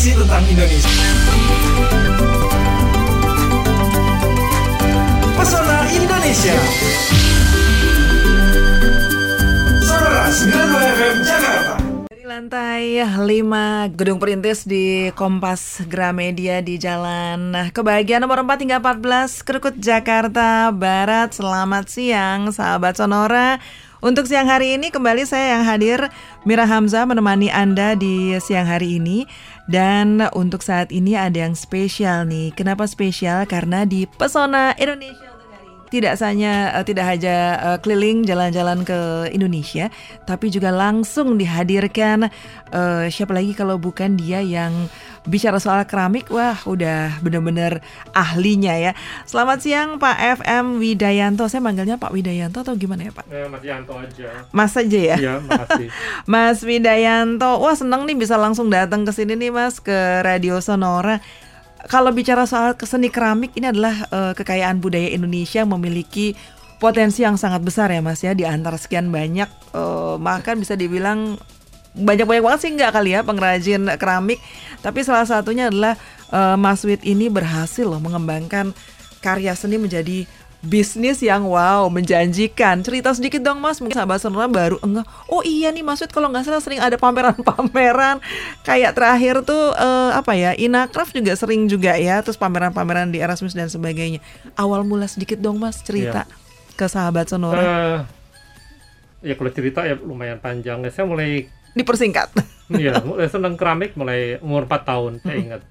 [0.00, 0.92] informasi tentang Indonesia.
[5.36, 6.56] Pesona Indonesia.
[9.84, 11.74] Sonora 92 FM Jakarta.
[12.24, 19.76] Lantai 5 Gedung Perintis di Kompas Gramedia di Jalan Kebahagiaan nomor 4 hingga 14 Krukut
[19.76, 21.36] Jakarta Barat.
[21.36, 23.60] Selamat siang sahabat Sonora.
[24.00, 26.08] Untuk siang hari ini kembali saya yang hadir
[26.48, 29.28] Mira Hamzah menemani Anda di siang hari ini
[29.70, 32.50] dan untuk saat ini ada yang spesial nih.
[32.58, 33.46] Kenapa spesial?
[33.46, 35.29] Karena di Pesona Indonesia
[35.90, 39.90] tidak hanya eh, tidak hanya eh, keliling jalan-jalan ke Indonesia,
[40.24, 42.30] tapi juga langsung dihadirkan
[42.70, 44.88] eh, siapa lagi kalau bukan dia yang
[45.28, 47.84] bicara soal keramik, wah udah bener-bener
[48.16, 48.92] ahlinya ya.
[49.28, 53.28] Selamat siang Pak FM Widayanto, saya manggilnya Pak Widayanto atau gimana ya Pak?
[53.28, 54.28] Eh, Mas Yanto aja.
[54.54, 55.16] Mas aja ya.
[55.20, 55.88] Iya, makasih.
[56.32, 61.20] Mas Widayanto, wah seneng nih bisa langsung datang ke sini nih Mas ke Radio Sonora.
[61.88, 66.36] Kalau bicara soal seni keramik ini adalah eh, kekayaan budaya Indonesia yang memiliki
[66.80, 68.36] potensi yang sangat besar ya Mas ya.
[68.36, 71.40] Di antara sekian banyak eh, bahkan bisa dibilang
[71.90, 74.38] banyak-banyak banget sih nggak kali ya pengrajin keramik.
[74.84, 75.96] Tapi salah satunya adalah
[76.34, 78.76] eh, Mas Wid ini berhasil loh mengembangkan
[79.20, 80.24] karya seni menjadi
[80.60, 82.84] bisnis yang wow menjanjikan.
[82.84, 83.80] Cerita sedikit dong mas.
[83.80, 87.00] Mungkin sahabat sonora baru enggak oh iya nih Mas Wid kalau nggak salah sering ada
[87.00, 88.20] pameran-pameran.
[88.62, 93.56] Kayak terakhir tuh eh, apa ya Inakraf juga sering juga ya terus pameran-pameran di Erasmus
[93.56, 94.20] dan sebagainya.
[94.56, 96.28] Awal mula sedikit dong mas cerita
[96.76, 97.60] ke sahabat sonora.
[97.60, 97.98] Eh,
[99.32, 100.84] ya kalau cerita ya lumayan panjang.
[100.92, 102.32] Saya mulai dipersingkat.
[102.70, 105.62] Ya mulai senang keramik mulai umur 4 tahun, saya ingat.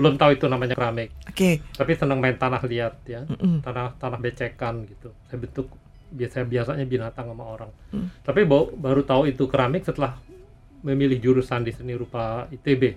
[0.00, 3.20] Belum tahu itu namanya keramik, oke tapi senang main tanah liat ya.
[3.28, 3.60] Mm-mm.
[3.60, 5.12] Tanah tanah becekan gitu.
[5.28, 5.68] Saya bentuk
[6.10, 7.70] biasa biasanya binatang sama orang.
[7.92, 8.08] Mm.
[8.24, 10.16] Tapi bau- baru tahu itu keramik setelah
[10.80, 12.96] memilih jurusan di seni rupa ITB.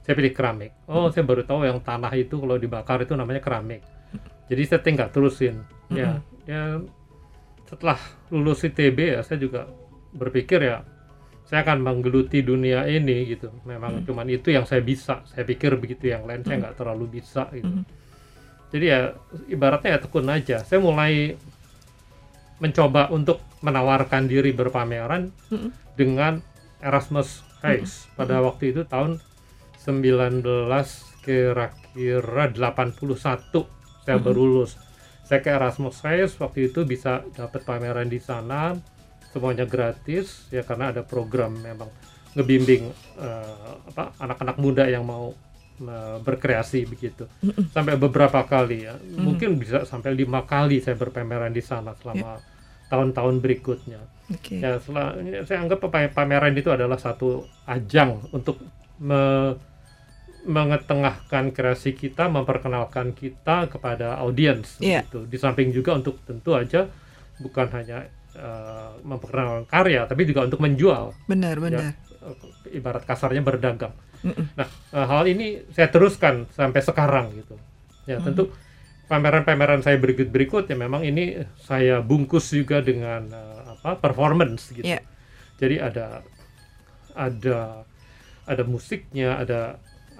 [0.00, 0.72] Saya pilih keramik.
[0.88, 3.84] Oh, saya baru tahu yang tanah itu kalau dibakar itu namanya keramik.
[4.48, 5.60] Jadi saya tinggal terusin.
[5.92, 6.80] Ya, ya
[7.68, 7.98] setelah
[8.34, 9.70] lulus ITB ya saya juga
[10.10, 10.82] berpikir ya
[11.50, 13.50] saya akan menggeluti dunia ini gitu.
[13.66, 15.26] Memang cuman itu yang saya bisa.
[15.26, 17.82] Saya pikir begitu yang lain saya nggak terlalu bisa gitu.
[18.70, 19.18] Jadi ya
[19.50, 20.62] ibaratnya ya tekun aja.
[20.62, 21.34] Saya mulai
[22.62, 25.34] mencoba untuk menawarkan diri berpameran
[25.98, 26.38] dengan
[26.78, 29.18] Erasmus Hayes pada waktu itu tahun
[29.82, 30.46] 19
[31.26, 32.94] kira-kira 81
[34.06, 34.78] saya baru lulus.
[35.26, 38.78] Saya ke Erasmus Hayes waktu itu bisa dapat pameran di sana
[39.30, 41.86] semuanya gratis ya karena ada program memang
[42.30, 45.34] ngebimbing eh, apa anak-anak muda yang mau
[45.80, 47.26] eh, berkreasi begitu.
[47.70, 48.94] Sampai beberapa kali ya.
[49.16, 52.38] Mungkin bisa sampai lima kali saya berpameran di sana selama
[52.86, 54.02] tahun-tahun berikutnya.
[54.28, 54.58] Oke.
[54.58, 58.58] Ya setelah saya anggap pa- pameran itu adalah satu ajang untuk
[58.98, 59.58] me-
[60.40, 65.04] mengetengahkan kreasi kita memperkenalkan kita kepada audiens Iya.
[65.04, 66.88] gitu di samping juga untuk tentu aja
[67.38, 71.92] bukan hanya eh, memperkenalkan karya tapi juga untuk menjual benar benar ya,
[72.70, 74.52] ibarat kasarnya berdagang Mm-mm.
[74.54, 77.56] nah eh, hal ini saya teruskan sampai sekarang gitu
[78.04, 78.50] ya tentu
[79.06, 84.86] pameran-pameran saya berikut berikut ya memang ini saya bungkus juga dengan eh, apa performance gitu
[84.86, 85.00] Iya.
[85.56, 86.06] jadi ada
[87.14, 87.84] ada
[88.46, 89.60] ada musiknya ada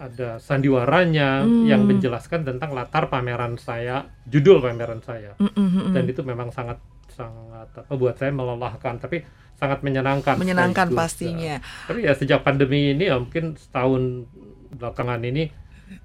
[0.00, 1.68] ada sandiwaranya Hmm.
[1.68, 5.92] yang menjelaskan tentang latar pameran saya judul pameran saya Mm-mm, mm-mm.
[5.92, 9.22] dan itu memang sangat sangat apa buat saya melelahkan tapi
[9.52, 11.00] sangat menyenangkan menyenangkan sekaligus.
[11.04, 11.54] pastinya
[11.84, 14.24] tapi ya sejak pandemi ini ya mungkin setahun
[14.72, 15.52] belakangan ini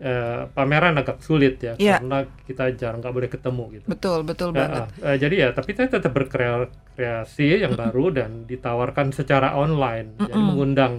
[0.02, 2.02] eh, pameran agak sulit ya Iya.
[2.02, 5.50] karena kita jarang nggak boleh ketemu gitu betul betul Ya, banget ah, eh, jadi ya
[5.54, 10.46] tapi saya tetap berkreasi yang baru dan ditawarkan secara online jadi Mm-mm.
[10.52, 10.94] mengundang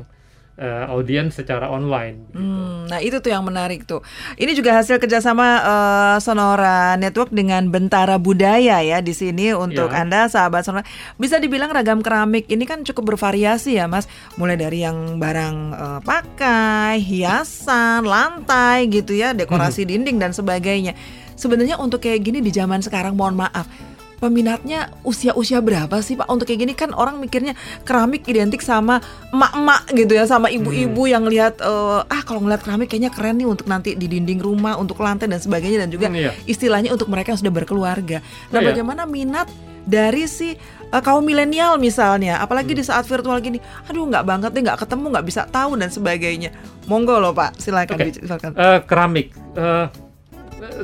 [0.57, 2.41] eh, audiens secara online gitu.
[2.41, 4.01] Hmm, nah itu tuh yang menarik tuh.
[4.35, 10.03] Ini juga hasil kerjasama eh, Sonora Network dengan Bentara Budaya ya di sini untuk Ya.
[10.03, 10.85] anda sahabat Sonora.
[11.17, 14.09] Bisa dibilang ragam keramik ini kan cukup bervariasi ya mas.
[14.35, 20.97] Mulai dari yang barang eh, pakai, hiasan, lantai gitu ya, dekorasi dinding dan sebagainya.
[21.37, 23.69] Sebenarnya untuk kayak gini di zaman sekarang mohon maaf.
[24.17, 26.25] Peminatnya usia-usia berapa sih Pak?
[26.27, 27.53] Untuk kayak gini kan orang mikirnya
[27.85, 32.89] keramik identik sama emak-emak gitu ya, sama ibu-ibu yang lihat eh, ah kalau ngeliat keramik
[32.89, 36.17] kayaknya keren nih untuk nanti di dinding rumah, untuk lantai dan sebagainya dan juga Hmm,
[36.17, 36.33] iya.
[36.45, 38.25] istilahnya untuk mereka yang sudah berkeluarga.
[38.51, 38.69] Nah, Oh, iya.
[38.73, 39.53] bagaimana minat
[39.85, 42.81] dari si eh, kaum milenial misalnya, apalagi Hmm.
[42.81, 46.51] di saat virtual gini, aduh nggak banget deh, nggak ketemu, nggak bisa tahu dan sebagainya.
[46.87, 48.17] Monggo loh Pak, silakan Oke.
[48.17, 48.51] silakan.
[48.57, 49.87] Eh, keramik Eh,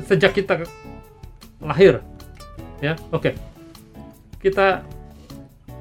[0.04, 0.68] sejak kita
[1.58, 2.02] lahir
[2.82, 3.30] ya oke
[4.42, 4.82] kita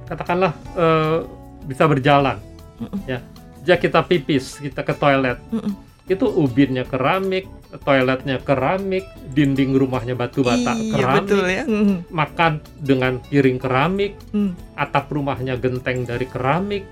[0.05, 1.17] katakanlah eh,
[1.65, 2.37] bisa berjalan
[3.09, 3.19] ya
[3.61, 5.73] sejak kita pipis kita ke toilet Mm-mm.
[6.09, 7.45] itu ubinnya keramik,
[7.85, 11.63] toiletnya keramik, dinding rumahnya batu bata Iya keramik, betul ya.
[11.63, 12.51] Mm, makan
[12.81, 14.75] dengan piring keramik, mm.
[14.75, 16.83] atap rumahnya genteng dari keramik.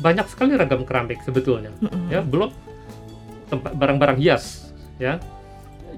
[0.00, 1.74] Banyak sekali ragam keramik sebetulnya.
[1.84, 2.08] Mm-mm.
[2.08, 2.48] Ya, belum
[3.52, 5.20] tempat barang-barang hias, ya.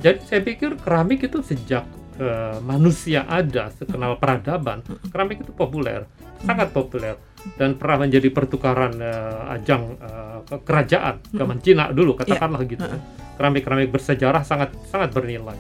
[0.03, 1.87] Jadi saya pikir keramik itu sejak
[2.17, 4.83] eh, manusia ada, sekenal peradaban,
[5.13, 6.05] keramik itu populer,
[6.45, 7.17] sangat populer
[7.55, 9.97] dan pernah menjadi pertukaran eh, ajang
[10.47, 12.87] ke- kerajaan zaman Cina dulu katakanlah gitu.
[13.37, 15.59] Keramik-keramik bersejarah sangat sangat bernilai.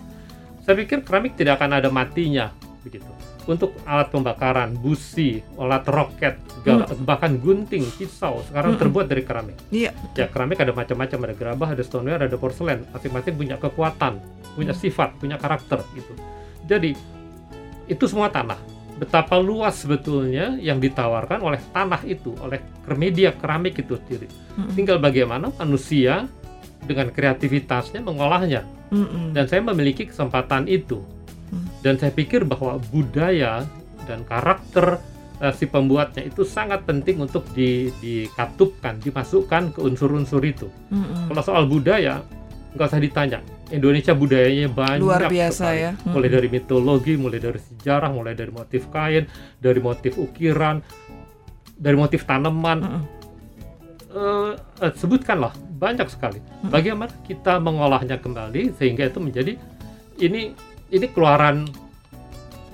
[0.64, 2.50] Saya pikir keramik tidak akan ada matinya
[2.82, 3.06] begitu.
[3.47, 9.55] Untuk alat pembakaran, busi, alat roket, segala, bahkan gunting, pisau sekarang terbuat dari keramik.
[9.70, 9.94] Iya.
[10.19, 12.82] Ya, keramik ada macam-macam, ada gerabah, ada stoneware, ada porselen.
[12.91, 14.19] Masing-masing punya kekuatan,
[14.59, 16.11] punya sifat, punya karakter gitu.
[16.66, 16.92] Jadi
[17.86, 18.58] itu semua tanah.
[18.96, 22.64] Betapa luas sebetulnya yang ditawarkan oleh tanah itu, oleh
[22.96, 24.24] media keramik itu sendiri.
[24.56, 24.72] Mm-mm.
[24.72, 26.24] Tinggal bagaimana manusia
[26.80, 28.64] dengan kreativitasnya mengolahnya.
[28.88, 29.36] Mm-mm.
[29.36, 31.04] Dan saya memiliki kesempatan itu.
[31.52, 31.68] Hmm.
[31.84, 33.62] Dan saya pikir bahwa budaya
[34.08, 34.98] dan karakter
[35.44, 40.72] eh, si pembuatnya itu sangat penting untuk di, dikatupkan, dimasukkan ke unsur-unsur itu.
[40.88, 41.28] Mm-mm.
[41.30, 42.24] Kalau soal budaya,
[42.72, 43.40] nggak usah ditanya.
[43.66, 45.82] Indonesia budayanya banyak Luar biasa sekali.
[45.82, 45.90] ya.
[45.98, 46.12] Mm.
[46.14, 49.26] Mulai dari mitologi, mulai dari sejarah, mulai dari motif kain,
[49.58, 50.78] dari motif ukiran,
[51.74, 52.78] dari motif tanaman.
[52.78, 53.02] Mm-mm.
[54.16, 54.52] Eh,
[54.86, 56.38] eh, sebutkanlah banyak sekali.
[56.64, 59.52] Bagaimana kita mengolahnya kembali sehingga itu menjadi
[60.16, 60.54] ini
[60.88, 61.66] ini keluaran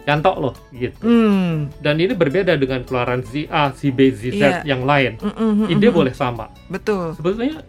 [0.03, 1.03] cantok loh gitu.
[1.03, 1.73] Mm.
[1.81, 4.77] Dan ini berbeda dengan keluaran si A, si B, si Z Iya.
[4.77, 5.17] yang lain.
[5.19, 5.67] Mm-mm.
[5.67, 5.95] Ide Mm-mm.
[5.95, 6.47] boleh sama.
[6.69, 7.17] Betul.
[7.17, 7.63] Sebetulnya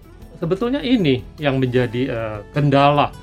[0.43, 3.15] sebetulnya ini yang menjadi eh, kendala.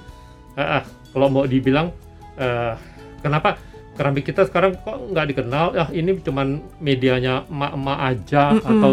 [0.57, 0.83] Eh, eh,
[1.13, 1.93] kalau mau dibilang
[2.41, 2.73] eh,
[3.21, 3.61] kenapa
[4.01, 5.77] keramik kita sekarang kok nggak dikenal?
[5.77, 8.65] Ah ini cuman medianya emak-emak aja Mm-mm.
[8.65, 8.91] atau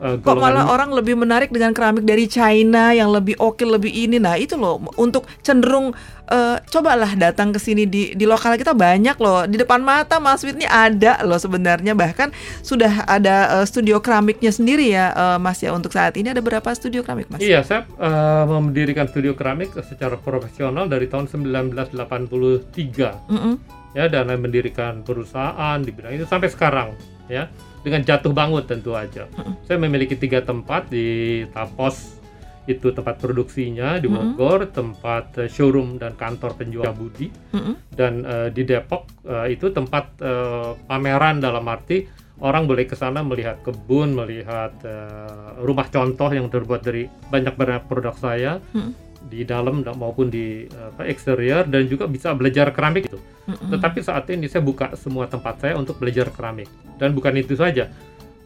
[0.00, 4.16] eh, Kok malah orang lebih menarik dengan keramik dari China yang lebih oke, lebih ini.
[4.16, 5.92] Nah, itu loh untuk cenderung
[6.26, 9.44] eh, cobalah datang ke sini di di lokal kita banyak loh.
[9.44, 12.32] Di depan mata Mas Wit ini ada loh sebenarnya bahkan
[12.64, 16.66] sudah ada eh, studio keramiknya sendiri ya eh, Mas ya untuk saat ini ada berapa
[16.72, 17.42] studio keramik Mas?
[17.42, 23.54] Iya, saya eh, mendirikan studio keramik secara profesional dari tahun 1983 Mm-mm.
[23.92, 26.94] ya dan mendirikan perusahaan di bidang itu sampai sekarang
[27.26, 27.50] ya
[27.80, 29.24] dengan jatuh bangun tentu aja.
[29.64, 32.20] Saya memiliki tiga tempat di Tapos
[32.68, 37.74] itu tempat produksinya di Bogor, tempat eh, showroom dan kantor penjual Budi Mm-mm.
[37.90, 42.06] dan eh, di Depok eh, itu tempat eh, pameran dalam arti
[42.40, 47.82] orang boleh ke sana melihat kebun, melihat eh, rumah contoh yang terbuat dari banyak banyak
[47.90, 49.09] produk saya Mm.
[49.22, 53.20] Di dalam da- maupun di apa, eksterior dan juga bisa belajar keramik itu.
[53.44, 53.68] Mm-mm.
[53.70, 57.90] Tetapi saat ini saya buka semua tempat saya untuk belajar keramik dan bukan itu saja.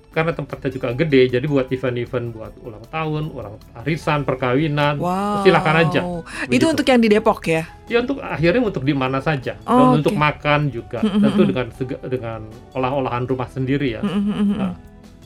[0.08, 5.42] Karena tempatnya juga gede, jadi buat event-event buat ulang tahun, ulang arisan, perkawinan, Wow.
[5.42, 6.00] silakan aja.
[6.00, 6.64] Itu Begitu.
[6.70, 7.62] untuk yang di Depok ya.
[7.84, 10.22] Ya untuk akhirnya untuk di mana saja Oh, dan untuk oke.
[10.22, 11.66] makan juga Mm, mm, tentu dengan
[12.06, 12.40] dengan
[12.70, 14.02] olah-olahan rumah sendiri ya.
[14.02, 14.54] Mm-mm.
[14.54, 14.74] Nah.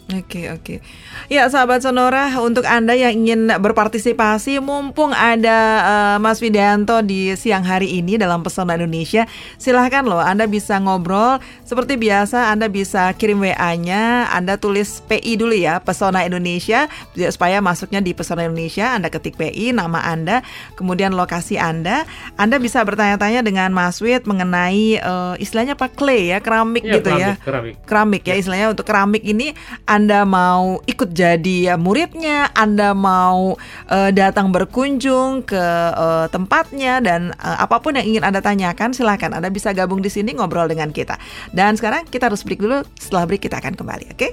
[0.09, 0.81] Oke oke.
[1.29, 7.61] Ya sahabat Sonora untuk anda yang ingin berpartisipasi mumpung ada eh, Mas Widanto di siang
[7.61, 9.29] hari ini dalam Pesona Indonesia
[9.61, 15.53] silahkan loh anda bisa ngobrol seperti biasa anda bisa kirim WA-nya anda tulis PI dulu
[15.53, 16.89] ya Pesona Indonesia
[17.29, 20.41] supaya masuknya di Pesona Indonesia anda ketik PI nama anda
[20.73, 22.09] kemudian lokasi anda
[22.41, 27.11] anda bisa bertanya-tanya dengan Mas Wid mengenai eh, istilahnya apa clay ya keramik Iya, gitu
[27.13, 27.75] ya keramik, keramik.
[27.85, 29.53] keramik ya istilahnya untuk keramik ini
[29.85, 35.65] Anda mau ikut jadi ya, muridnya, Anda mau eh, datang berkunjung ke
[35.97, 40.13] eh, tempatnya dan eh, apa pun yang ingin Anda tanyakan silahkan Anda bisa gabung di
[40.13, 41.19] sini ngobrol dengan kita.
[41.51, 44.29] Dan sekarang kita harus break dulu, setelah break kita akan kembali, oke?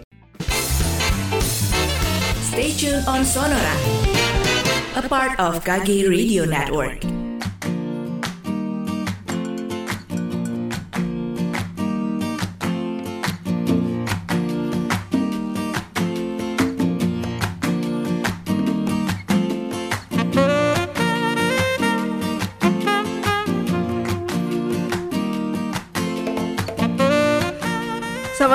[2.51, 3.75] Stay tuned on Sonora,
[4.95, 7.14] a part of KG Radio Network.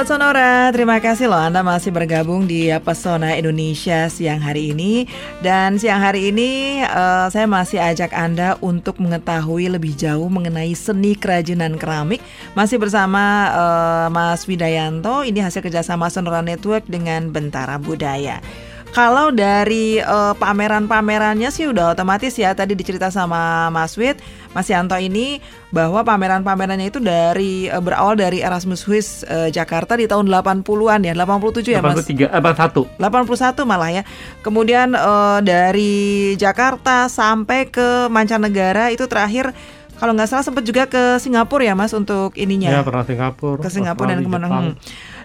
[0.00, 5.04] Sahabat Sonora, terima kasih loh Anda masih bergabung di Pesona Indonesia siang hari ini.
[5.45, 11.12] Dan siang hari ini eh, saya masih ajak Anda untuk mengetahui lebih jauh mengenai seni
[11.12, 12.25] kerajinan keramik.
[12.57, 18.40] Masih bersama eh, Mas Widayanto, ini hasil kerjasama Sonora Network dengan Bentara Budaya
[18.90, 24.18] Kalau dari eh, pameran-pamerannya sih udah otomatis ya tadi dicerita sama Mas Wid,
[24.50, 25.38] Mas Yanto ini
[25.70, 31.14] bahwa pameran-pamerannya itu dari eh, berawal dari Erasmus Swiss eh, Jakarta di tahun 80-an ya,
[31.14, 32.02] 87 ya Mas.
[32.02, 32.90] 83, eh, 81.
[32.99, 34.02] 81 malah ya.
[34.42, 39.54] Kemudian eh, dari Jakarta sampai ke mancanegara itu terakhir
[40.00, 42.73] kalau nggak salah sempat juga ke Singapura ya Mas untuk ininya.
[42.73, 43.61] Ya, pernah Singapura.
[43.61, 44.75] ke Singapura dan ke mana.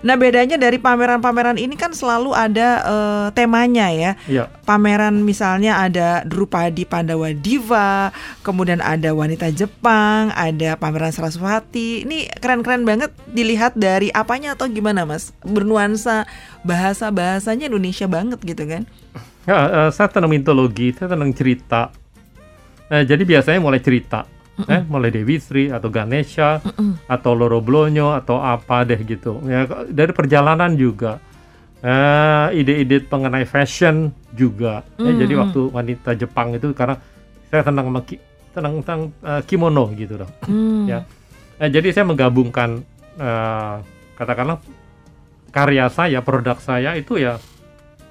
[0.02, 4.12] Nah bedanya dari pameran-pameran ini kan selalu ada eh, temanya ya.
[4.28, 4.44] Iya.
[4.66, 8.10] Pameran misalnya ada Drupadi Pandawa Diva,
[8.42, 12.04] kemudian ada wanita Jepang, ada pameran Saraswati.
[12.04, 15.32] Ini keren-keren banget dilihat dari apanya atau gimana Mas?
[15.46, 16.26] Bernuansa
[16.66, 18.84] bahasa-bahasanya Indonesia banget gitu kan?
[19.46, 21.94] Ya, eh, saya tenang mitologi, saya tenang cerita.
[22.90, 24.26] Eh, jadi biasanya mulai cerita,
[24.58, 26.64] eh, mulai Dewi Sri atau Ganesha
[27.06, 29.44] atau Loro Blonyo atau apa deh gitu.
[29.46, 31.20] Ya dari perjalanan juga,
[31.86, 34.82] Eh, ide-ide mengenai fashion juga.
[34.98, 36.98] Ya, jadi waktu wanita Jepang itu karena
[37.46, 38.24] saya tenang sama ki-
[38.58, 40.30] tenang tentang eh, kimono gitu loh.
[40.50, 40.90] Hmm.
[40.90, 41.06] Ya.
[41.62, 42.82] Eh, jadi saya menggabungkan
[43.22, 43.76] eh,
[44.18, 44.66] katakanlah
[45.54, 47.38] karya saya, produk saya itu ya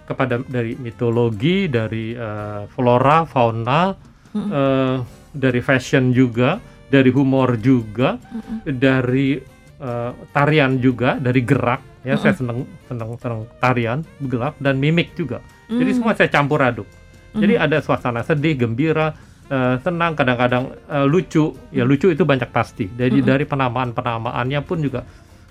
[0.06, 3.90] kepada dari mitologi, dari eh, flora, fauna,
[4.38, 4.96] eh,
[5.34, 8.16] dari fashion juga, dari humor juga,
[8.62, 9.36] dari
[9.82, 11.82] eh, tarian juga, dari gerak.
[12.04, 15.40] Ya, saya senang senang senang tarian, gelap dan mimik juga.
[15.68, 16.88] Jadi semua saya campur aduk.
[17.34, 19.10] Jadi ada suasana sedih, gembira,
[19.50, 21.50] eh, senang, kadang-kadang eh, lucu.
[21.74, 22.86] Ya lucu itu banyak pasti.
[22.86, 25.02] Jadi dari penamaan penamaannya pun juga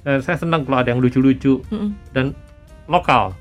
[0.06, 1.60] eh, saya senang kalau ada yang lucu-lucu
[2.16, 2.32] dan
[2.88, 3.36] lokal.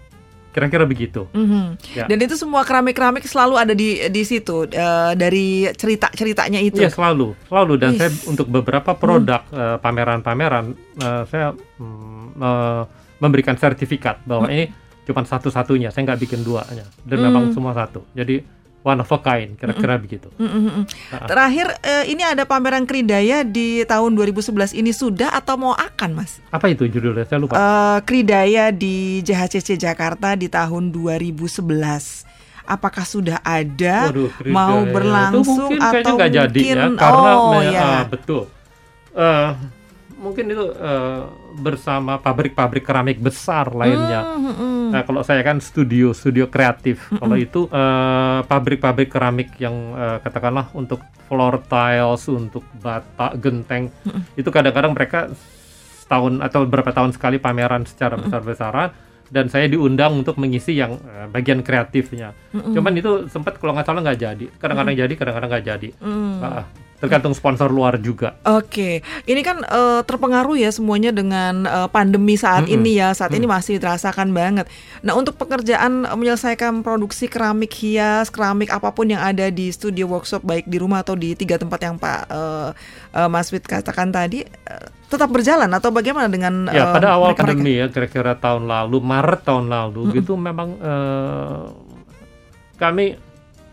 [0.53, 1.27] Kira-kira begitu.
[1.33, 1.81] Mhm.
[1.97, 2.05] Ya.
[2.07, 6.79] Dan itu semua keramik-keramik selalu ada di di situ eh, dari cerita-ceritanya itu.
[6.79, 7.73] Iya selalu, selalu.
[7.81, 7.99] Dan Wis.
[7.99, 12.83] saya untuk beberapa produk eh, pameran-pameran eh, saya mm, eh,
[13.19, 14.69] memberikan sertifikat bahwa ini
[15.09, 15.89] cuma satu-satunya.
[15.89, 16.85] Saya nggak bikin duanya.
[17.03, 18.05] Dan memang semua satu.
[18.13, 20.29] Jadi one of a kind, kira-kira begitu.
[20.37, 20.85] Mm, mm, mm.
[21.15, 21.27] Ah.
[21.31, 26.43] Terakhir eh, ini ada pameran Kridaya di tahun 2011 ini sudah atau mau akan Mas?
[26.51, 27.23] Apa itu judulnya?
[27.25, 27.55] Saya lupa.
[27.55, 32.27] Eh, Kridaya di JHCC Jakarta di tahun 2011.
[32.63, 37.31] Apakah sudah ada Waduh, mau Itu berlangsung mungkin kayaknya atau nggak jadi mungkin ya, karena
[37.35, 37.83] oh me- ya.
[37.83, 38.43] ah, betul.
[39.13, 39.51] Eh,
[40.23, 41.21] mungkin itu eh,
[41.59, 44.23] bersama pabrik-pabrik keramik besar lainnya.
[44.23, 47.11] Hmm, hmm, Nah, kalau saya kan studio, studio kreatif.
[47.21, 53.89] Kalau itu eh, pabrik-pabrik keramik yang eh, katakanlah untuk floor tiles, untuk bata, genteng,
[54.37, 55.33] itu kadang-kadang mereka
[56.05, 58.93] setahun atau beberapa tahun sekali pameran secara besar-besaran
[59.33, 61.01] dan saya diundang untuk mengisi yang
[61.33, 62.37] bagian kreatifnya.
[62.53, 64.45] Cuman itu sempat kalau nggak salah nggak jadi.
[64.61, 65.89] Kadang-kadang jadi, kadang-kadang nggak jadi.
[66.45, 66.69] Ah,
[67.03, 68.39] tergantung sponsor luar juga.
[68.47, 73.11] Oke, ini kan eh, terpengaruh ya semuanya dengan eh, pandemi saat ini ya.
[73.11, 74.71] Saat ini masih terasakan banget.
[75.03, 80.07] Nah, untuk pekerjaan eh, menyelesaikan produksi keramik hias, keramik apa pun yang ada di studio
[80.07, 82.71] workshop baik di rumah atau di tiga tempat yang Pak eh,
[83.19, 87.59] eh, Mas Wid katakan tadi eh, tetap berjalan atau bagaimana dengan Ya, pada awal mereka-mereka?
[87.59, 91.63] pandemi ya, kira-kira tahun lalu, Maret tahun lalu, gitu memang eh,
[92.79, 93.19] kami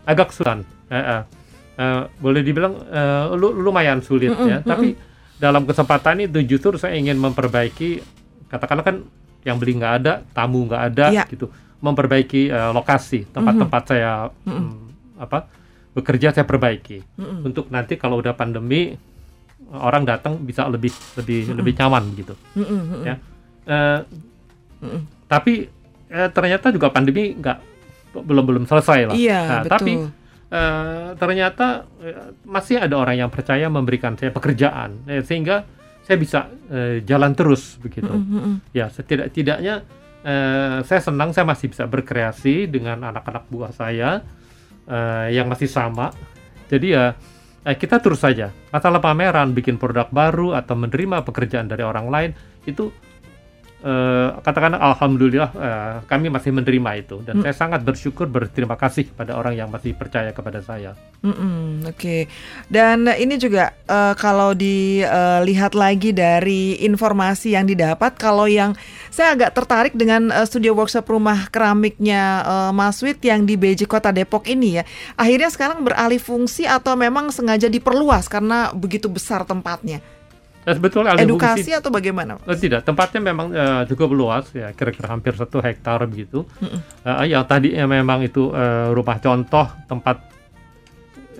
[0.02, 0.66] agak sulitan.
[0.90, 1.22] Eh, eh,
[1.80, 4.60] eh, boleh dibilang eh, lu- lumayan sulit ya.
[4.60, 4.92] Tapi
[5.34, 8.04] dalam kesempatan itu justru saya ingin memperbaiki,
[8.46, 8.96] katakanlah kan
[9.40, 11.24] yang beli nggak ada, tamu nggak ada, Iya.
[11.26, 11.48] gitu.
[11.80, 14.68] Memperbaiki eh, lokasi tempat-tempat saya mm,
[15.18, 15.48] apa
[15.90, 17.02] bekerja saya perbaiki
[17.42, 18.94] untuk nanti kalau udah pandemi
[19.72, 23.02] orang datang bisa lebih lebih lebih nyaman gitu Mm, mm, mm.
[23.02, 23.16] ya
[23.62, 24.00] Eh,
[25.26, 25.66] tapi
[26.06, 27.58] eh, ternyata juga pandemi nggak
[28.18, 29.70] belum belum selesai lah Iya, Nah, betul.
[29.70, 29.92] tapi
[30.50, 35.06] eh, ternyata eh, masih ada orang yang percaya memberikan saya pekerjaan.
[35.06, 35.64] Eh, sehingga
[36.04, 38.10] saya bisa eh, jalan terus begitu.
[38.10, 38.56] Mm, mm, mm.
[38.74, 39.74] ya setidak-tidaknya
[40.26, 44.20] eh, saya senang saya masih bisa berkreasi dengan anak-anak buah saya
[44.90, 46.10] eh, yang masih sama.
[46.66, 47.14] Jadi ya
[47.64, 48.50] eh, kita terus saja.
[48.74, 52.30] Masalah pameran bikin produk baru atau menerima pekerjaan dari orang lain
[52.66, 52.90] itu
[53.80, 57.16] eh, katakan alhamdulillah eh, kami masih menerima itu.
[57.24, 60.94] Dan saya sangat bersyukur berterima kasih pada orang yang masih percaya kepada saya.
[61.20, 62.32] Mm-mm, Oke,
[62.72, 68.72] dan ini juga eh, kalau dilihat lagi dari informasi yang didapat, kalau yang
[69.12, 73.84] saya agak tertarik dengan eh, studio workshop rumah keramiknya eh, Mas Wid yang di BJ
[73.84, 74.84] Kota Depok ini ya,
[75.20, 80.00] akhirnya sekarang beralih fungsi atau memang sengaja diperluas karena begitu besar tempatnya,
[80.60, 82.36] dan sebetulnya alih fungsi- edukasi atau bagaimana?
[82.44, 86.44] Oh, tidak, tempatnya memang eh, cukup luas ya, kira-kira hampir satu hektar begitu.
[87.04, 90.20] Eh, yang tadinya memang itu eh, rumah contoh tempat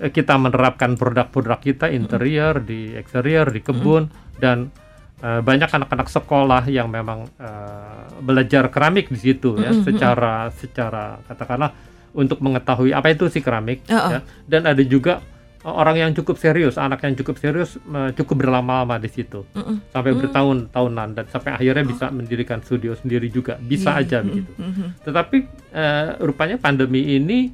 [0.01, 4.09] eh, kita menerapkan produk-produk kita interior, di eksterior, di kebun
[4.41, 4.73] dan
[5.21, 11.21] eh, banyak anak-anak sekolah yang memang eh, belajar keramik di situ ya, Mm-mm, secara secara
[11.29, 11.71] katakanlah
[12.11, 14.17] untuk mengetahui apa itu si keramik Uh-uh.
[14.17, 14.19] ya.
[14.49, 15.31] Dan ada juga eh,
[15.63, 17.77] orang yang cukup serius, anak yang cukup serius
[18.15, 19.45] cukup berlama-lama di situ
[19.89, 20.19] sampai Mm.
[20.19, 24.51] bertahun-tahunan dan sampai akhirnya bisa mendirikan studio sendiri juga bisa Iya, aja begitu.
[24.57, 24.87] mm-mm.
[25.05, 25.37] Tetapi
[25.71, 27.53] eh, rupanya pandemi ini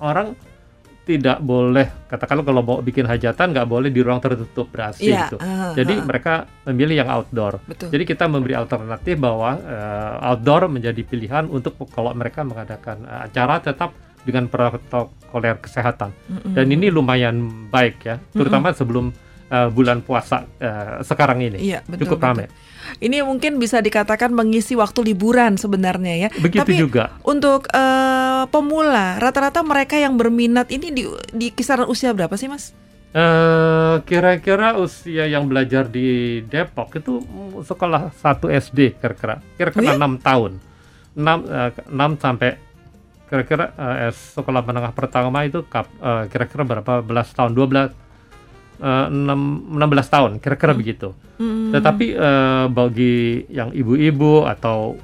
[0.00, 0.32] orang
[1.02, 5.36] tidak boleh katakanlah kalau mau bikin hajatan nggak boleh di ruang tertutup berasi Iya, gitu.
[5.42, 6.06] ah, Jadi ah.
[6.06, 6.32] mereka
[6.64, 7.58] memilih yang outdoor.
[7.66, 7.90] Betul.
[7.90, 13.58] Jadi kita memberi alternatif bahwa eh, outdoor menjadi pilihan untuk kalau mereka mengadakan eh, acara
[13.58, 13.90] tetap
[14.22, 16.10] dengan protokoler kesehatan.
[16.30, 16.52] Mm-mm.
[16.54, 19.10] Dan ini lumayan baik ya, terutama sebelum
[19.50, 21.58] eh, bulan puasa eh, sekarang ini.
[21.58, 22.46] Iya, betul, Cukup ramai.
[22.98, 26.28] Ini mungkin bisa dikatakan mengisi waktu liburan sebenarnya ya.
[26.34, 27.04] Begitu Tapi juga.
[27.22, 32.74] untuk eh, pemula, rata-rata mereka yang berminat ini di, di kisaran usia berapa sih, Mas?
[33.12, 37.20] Eh, kira-kira usia yang belajar di Depok itu
[37.60, 40.00] sekolah 1 SD kira-kira kira-kira Oh ya?
[40.00, 40.56] enam tahun
[41.12, 42.56] 6 eh, 6 sampai
[43.32, 47.56] kira-kira eh, S- sekolah menengah pertama itu eh, kira-kira berapa belas tahun?
[47.56, 47.88] 12
[48.84, 51.16] eh, 6 16 tahun kira-kira begitu.
[51.40, 51.72] Hmm.
[51.72, 55.00] tetapi eh, bagi yang ibu-ibu atau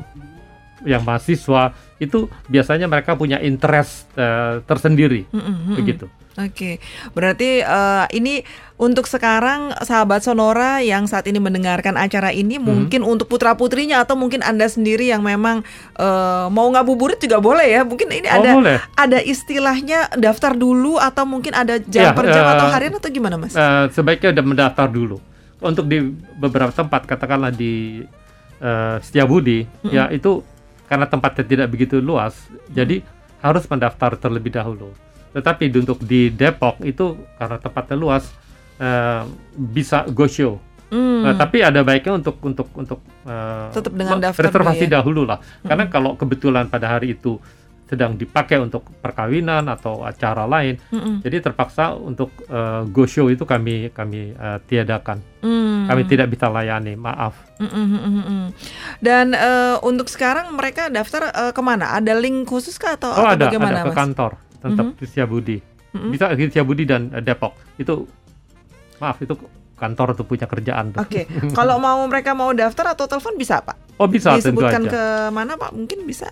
[0.85, 5.25] yang mahasiswa itu biasanya mereka punya interest eh, tersendiri.
[5.33, 5.77] Mm-mm, mm-mm.
[5.81, 6.07] begitu
[6.39, 6.79] Oke,
[7.13, 8.47] berarti eh, ini
[8.79, 12.39] untuk sekarang sahabat Sonora yang saat ini mendengarkan acara Hmm.
[12.39, 15.67] ini mungkin untuk putra putrinya atau mungkin anda sendiri yang memang
[15.99, 17.83] eh, mau ngabuburit juga boleh ya.
[17.83, 18.79] Mungkin ini Oh, ada boleh.
[18.95, 23.11] ada istilahnya daftar dulu atau mungkin ada jam Ya, per jam eh, atau harian atau
[23.11, 23.53] gimana mas?
[23.53, 25.19] Eh, sebaiknya udah mendaftar dulu.
[25.59, 25.99] Untuk di
[26.39, 28.07] beberapa tempat, katakanlah di
[28.59, 30.47] eh, Setiabudi, ya itu
[30.87, 32.35] karena tempatnya tidak begitu luas,
[32.71, 33.03] jadi
[33.39, 34.95] harus mendaftar terlebih dahulu.
[35.39, 38.27] Tetapi untuk di Depok itu karena tempatnya luas,
[38.83, 39.23] eh,
[39.55, 40.59] bisa go show.
[40.89, 41.21] Hmm.
[41.21, 44.99] Nah, tapi ada baiknya untuk untuk untuk eh, Tetap dengan daftar reservasi ya.
[44.99, 45.39] dahulu lah.
[45.63, 47.39] Karena kalau kebetulan pada hari itu
[47.89, 51.25] sedang dipakai untuk perkawinan atau acara lain, Mm-mm.
[51.25, 55.21] jadi terpaksa untuk eh, go show itu kami kami eh, tiadakan.
[55.41, 55.89] Hmm.
[55.89, 57.33] Kami tidak bisa layani, maaf.
[57.57, 58.47] Mm, mm, mm, mm, mm.
[59.01, 61.97] Dan eh, untuk sekarang mereka daftar eh, ke mana?
[61.97, 63.97] Ada link khusus kah atau, Oh atau ada bagaimana ada ke mas?
[63.97, 64.95] kantor tetap Mhm.
[64.95, 65.57] di Setiabudi.
[65.91, 66.11] Mhm.
[66.11, 67.55] Bisa di Setiabudi dan eh, Depok.
[67.77, 68.05] Itu
[68.99, 69.35] maaf itu
[69.75, 71.01] kantor tuh punya kerjaan tuh.
[71.01, 71.23] Oke,
[71.55, 73.79] kalau mau mereka mau daftar atau telepon bisa pak?
[73.97, 74.91] Oh bisa tentu Disebutkan aja.
[74.91, 75.71] ke mana pak?
[75.71, 76.31] Mungkin bisa.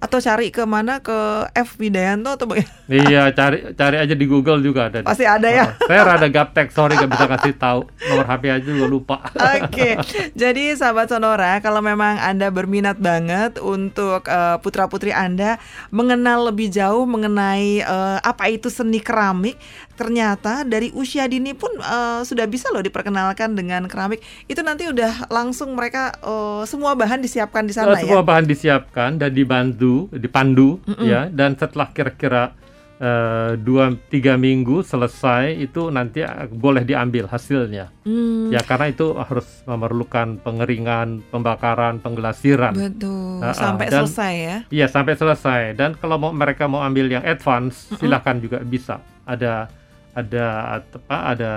[0.00, 2.72] Atau cari ke mana ke F Widayanto atau bagaimana?
[2.88, 5.04] Iya cari cari aja di Google juga ada.
[5.04, 5.64] Pasti ada ya.
[5.68, 9.16] Oh, saya rada gaptek, sorry gak bisa kasih tahu nomor HP aja juga lupa.
[9.60, 10.00] Oke,
[10.32, 15.60] jadi sahabat Sonora, kalau memang Anda berminat banget untuk eh, putra-putri Anda
[15.92, 19.60] mengenal lebih jauh mengenai eh, apa itu seni keramik,
[20.00, 24.18] ternyata dari usia dini pun eh, sudah bisa loh diperkenalkan dengan keramik.
[24.46, 28.26] Itu nanti udah langsung mereka eh, semua bahan disiapkan di sana Eh, semua ya.
[28.26, 31.28] bahan disiapkan dan dibantu, dipandu ya.
[31.28, 32.56] Dan setelah kira-kira
[32.96, 37.92] eh, dua tiga minggu selesai itu nanti eh, boleh diambil hasilnya.
[38.02, 42.74] Hmm, Ya karena itu harus memerlukan pengeringan, pembakaran, penglasiran.
[42.74, 43.38] betul.
[43.38, 44.56] Ah, ah, Sampai dan- selesai ya.
[44.70, 45.60] Iya sampai selesai.
[45.72, 48.98] Dan kalau mau mereka mau ambil yang advance, silahkan juga bisa.
[49.22, 49.70] Ada
[50.12, 50.44] ada
[50.78, 51.16] apa?
[51.28, 51.52] Ada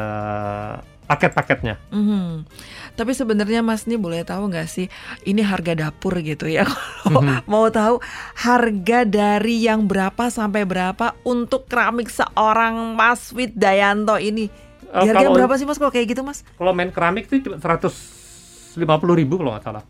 [1.04, 1.76] paket-paketnya.
[1.90, 2.48] Mhm.
[2.94, 4.88] Tapi sebenarnya Mas ini boleh tahu nggak sih
[5.24, 6.64] ini harga dapur gitu ya?
[7.04, 7.44] Kalau Mhm.
[7.46, 8.00] mau tahu
[8.36, 14.48] harga dari yang berapa sampai berapa untuk keramik seorang Mas Wid Dayanto ini?
[14.88, 16.46] Eh, Harga kalau- berapa sih Mas kalau kayak gitu Mas?
[16.54, 18.78] Kalau main keramik itu cuma 150
[19.14, 19.84] ribu kalau nggak salah.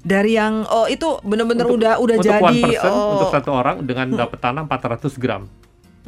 [0.00, 3.50] Dari yang oh itu bener-bener Untuk- udah udah untuk jadi one person, oh, untuk satu
[3.52, 5.44] orang dengan dapat tanam 400 gram.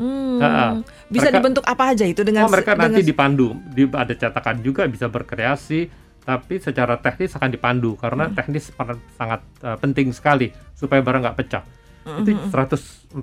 [0.02, 0.70] Hmm, Ah, ah.
[1.06, 4.58] bisa Mereka- dibentuk apa aja itu dengan oh, mereka dengan- nanti dipandu, di, ada cetakan
[4.58, 5.86] juga bisa berkreasi,
[6.20, 8.34] tapi secara teknis akan dipandu karena Hmm.
[8.34, 8.74] teknis
[9.12, 11.62] sangat, uh, penting sekali supaya barang nggak pecah.
[12.02, 13.22] Hmm, Itu 145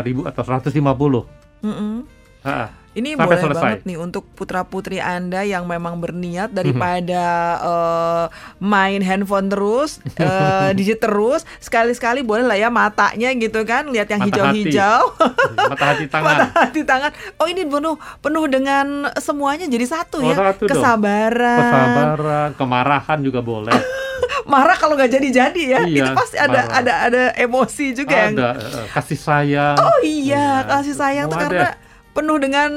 [0.00, 1.24] ribu atau 150.
[1.62, 2.04] Mm-mm.
[2.42, 2.68] Ah, ah.
[2.94, 3.58] Ini Sampai boleh selesai.
[3.60, 7.22] banget nih untuk putra-putri Anda yang memang berniat daripada
[7.58, 8.24] eh,
[8.58, 14.22] main handphone terus, eh, digit terus, sekali-sekali boleh lah ya matanya gitu kan, lihat yang
[14.22, 15.02] Mata hijau-hijau,
[15.70, 16.26] Mata hati tangan.
[16.38, 17.10] mata hati tangan.
[17.36, 20.78] Oh ini penuh penuh dengan semuanya jadi satu Oh, ya, satu dong.
[20.78, 23.74] kesabaran, Kesabaran, kemarahan juga boleh.
[24.44, 26.78] marah kalau nggak jadi-jadi ya, Iya, itu pasti ada marah.
[26.78, 29.76] ada ada emosi juga yang ada eh, kasih sayang.
[29.76, 31.70] Oh iya, Iya, kasih sayang tuh semua karena.
[32.14, 32.70] Penuh dengan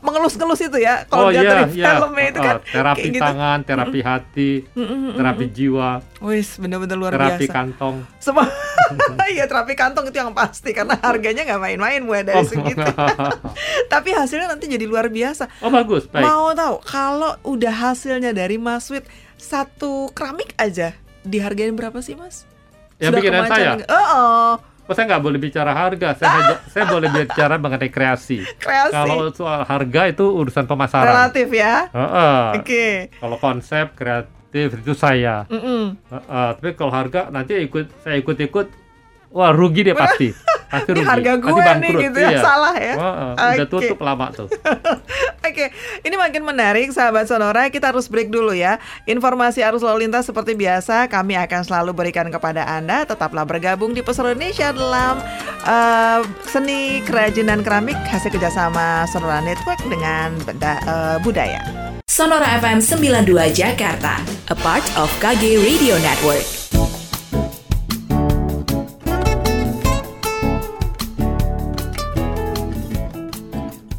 [0.00, 1.04] mengelus-ngelus itu ya.
[1.04, 1.86] Kalau Oh iya, dari iya.
[1.94, 3.22] filmnya itu Oh, kan terapi kayak gitu.
[3.22, 7.52] tangan, terapi hati, Mm, mm, mm, terapi jiwa, Wis bener-bener luar terapi biasa.
[7.52, 7.96] kantong.
[8.16, 8.48] Semua
[9.34, 12.46] Iya terapi kantong itu yang pasti karena harganya nggak main-main mulai dari Oh.
[12.46, 12.80] segitu.
[13.92, 15.44] Tapi hasilnya nanti jadi luar biasa.
[15.60, 16.22] oh bagus, baik.
[16.22, 19.04] Mau tahu kalau udah hasilnya dari Mas Wit
[19.36, 22.48] satu keramik aja dihargain berapa sih Mas?
[22.96, 23.70] Yang Sudah bikinan saya?
[23.86, 24.50] Oh, oh,
[24.84, 28.44] Oh, saya nggak boleh bicara harga, saya, hanya- saya boleh bicara mengenai kreasi.
[28.54, 28.92] kreasi.
[28.92, 31.08] Kalau soal harga itu urusan pemasaran.
[31.08, 31.88] relatif ya.
[31.88, 32.42] Heeh.
[32.54, 32.86] Oke.
[33.14, 35.48] Kalau konsep kreatif itu saya.
[35.48, 35.96] Mm-mm.
[36.04, 38.83] Heeh, tapi kalau harga nanti ikut saya ikut-ikut,
[39.34, 40.30] wah rugi dia pasti.
[40.70, 41.06] Pasti Ini rugi.
[41.06, 42.40] harga Pasti gue nih bangkrut, gitu ya, iya.
[42.42, 42.94] salah ya.
[42.94, 43.72] Heeh, Udah Oke.
[43.74, 44.48] tutup lama tuh.
[45.48, 45.70] Oke,
[46.02, 47.68] ini makin menarik sahabat Sonora.
[47.68, 48.80] Kita harus break dulu ya.
[49.04, 53.04] Informasi arus lalu lintas seperti biasa kami akan selalu berikan kepada Anda.
[53.04, 55.20] Tetaplah bergabung di Pesona Indonesia dalam
[55.62, 61.60] eh, seni kerajinan keramik hasil kerjasama Sonora Network dengan benda, eh, budaya.
[62.08, 64.18] Sonora FM 92 Jakarta,
[64.48, 66.63] a part of KG Radio Network.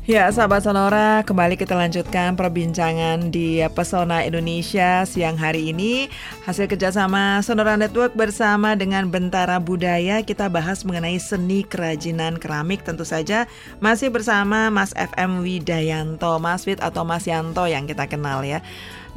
[0.05, 6.13] Ya, sahabat Sonora, kembali kita lanjutkan perbincangan di Pesona Indonesia siang hari ini.
[6.45, 12.85] Hasil kerjasama Sonora Network bersama dengan Bentara Budaya, kita bahas mengenai seni kerajinan keramik.
[12.85, 13.49] Tentu saja
[13.81, 18.61] masih bersama Mas FM Widayanto, Mas Wid atau Mas Yanto yang kita kenal ya.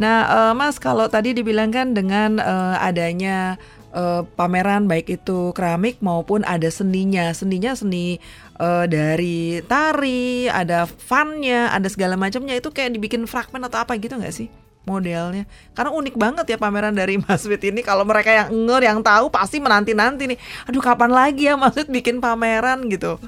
[0.01, 3.61] Nah, eh, Mas, kalau tadi dibilangkan dengan eh, adanya
[3.95, 7.31] eh, pameran baik itu keramik maupun ada seninya.
[7.33, 8.19] Seninya seni
[8.61, 14.17] eh, dari tari, ada funnya, ada segala macamnya itu kayak dibikin fragmen atau apa gitu
[14.17, 14.49] nggak sih
[14.89, 15.45] modelnya?
[15.77, 17.85] Karena unik banget ya pameran dari Mas Wit ini.
[17.85, 20.39] Kalau mereka yang enger, yang tahu pasti menanti-nanti nih.
[20.65, 23.21] Aduh kapan lagi ya Mas Wit bikin pameran gitu?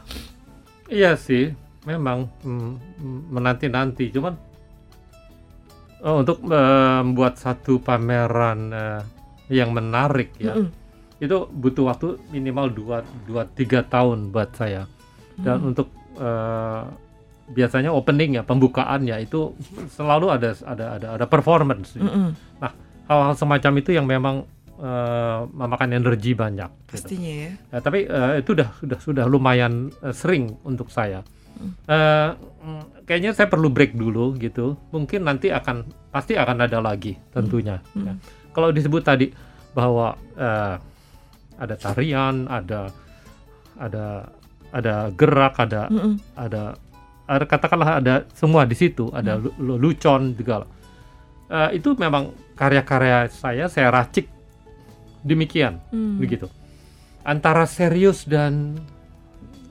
[0.90, 4.10] Iya sih, memang mm, mm, menanti-nanti.
[4.10, 4.34] Cuman
[6.02, 9.00] oh, untuk membuat satu pameran eh,
[9.50, 10.70] yang menarik ya, Mm-mm.
[11.18, 14.86] itu butuh waktu minimal 2 dua tiga tahun buat saya.
[15.36, 15.68] Dan Hmm.
[15.70, 16.82] untuk eh,
[17.50, 19.52] biasanya opening ya, pembukaannya itu
[19.90, 21.96] selalu ada ada ada ada performance.
[21.96, 22.30] Mm-mm,
[23.04, 26.70] Hal-hal semacam itu yang memang eh, memakan energi banyak.
[26.86, 26.94] gitu.
[26.94, 27.50] pastinya ya.
[27.68, 31.20] Ya, tapi eh, itu sudah sudah sudah lumayan eh, sering untuk saya.
[31.90, 34.78] Mm, kayaknya saya perlu break dulu gitu.
[34.88, 37.80] Mungkin nanti akan pasti akan ada lagi tentunya.
[37.92, 38.14] ya.
[38.50, 39.30] Kalau disebut tadi
[39.70, 40.74] bahwa eh,
[41.56, 42.90] ada tarian, ada
[43.76, 44.28] ada
[44.70, 46.14] ada gerak, ada Mm-mm.
[46.34, 46.74] ada
[47.24, 50.66] ada katakanlah ada semua di situ, ada lu- lucon juga.
[51.46, 54.28] Eh, itu memang karya-karya saya saya racik
[55.20, 56.16] demikian Hmm.
[56.16, 56.46] begitu
[57.20, 58.78] antara serius dan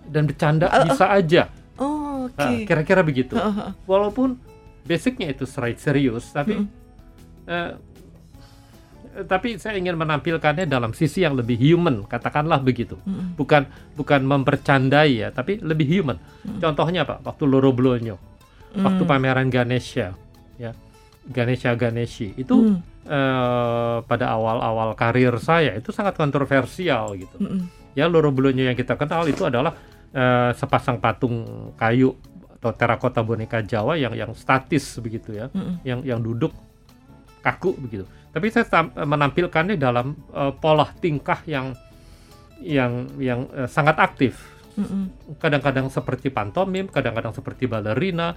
[0.06, 0.86] dan bercanda Uh, uh.
[0.86, 1.44] bisa aja
[1.80, 2.36] Oh, oke.
[2.36, 3.74] Nah, kira-kira begitu Heeh, heeh.
[3.88, 4.36] walaupun
[4.84, 6.68] basicnya itu serius tapi eh,
[7.48, 7.70] eh,
[9.26, 13.36] tapi saya ingin menampilkannya dalam sisi yang lebih human katakanlah begitu Mm-mm.
[13.36, 16.18] bukan bukan mempercandai ya tapi lebih human
[16.60, 18.16] contohnya pak waktu Loro Blonyo
[18.78, 19.10] waktu Mm.
[19.10, 20.14] pameran Ganesha
[20.56, 20.72] ya
[21.26, 22.78] Ganesha Ganeshi itu Mm.
[23.10, 27.66] eh, pada awal-awal karir saya itu sangat kontroversial gitu Mm-mm.
[27.98, 29.74] ya Loro Blonyo yang kita kenal itu adalah
[30.10, 31.44] eh, sepasang patung
[31.76, 32.14] kayu
[32.60, 35.80] atau terakota boneka Jawa yang yang statis begitu ya, Mm-mm.
[35.88, 36.52] yang yang duduk
[37.40, 38.04] kaku begitu.
[38.30, 41.74] Tapi saya tam- menampilkannya dalam eh, pola tingkah yang
[42.60, 44.38] yang yang eh, sangat aktif.
[45.38, 48.34] Kadang-kadang seperti pantomim, kadang-kadang seperti balerina.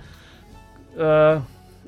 [0.92, 1.36] Eh,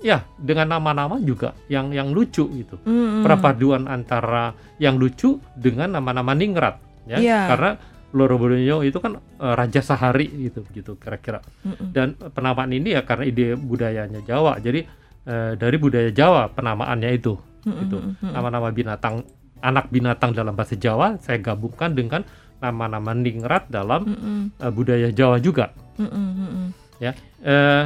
[0.01, 3.23] ya dengan nama-nama juga yang yang lucu gitu Mm-mm.
[3.23, 7.41] perpaduan antara yang lucu dengan nama-nama ningrat ya Iya.
[7.47, 7.71] karena
[8.11, 11.95] Loro Blonyo itu kan eh, raja sehari gitu gitu kira-kira Mm-mm.
[11.95, 14.83] dan penamaan ini ya karena ide budayanya Jawa jadi
[15.25, 19.25] eh, dari budaya Jawa penamaannya itu gitu nama-nama binatang
[19.59, 22.21] anak binatang dalam bahasa Jawa saya gabungkan dengan
[22.61, 24.09] nama-nama ningrat dalam
[24.55, 25.73] eh, budaya Jawa juga.
[25.97, 26.73] Mm-mm.
[26.99, 27.85] ya Eh,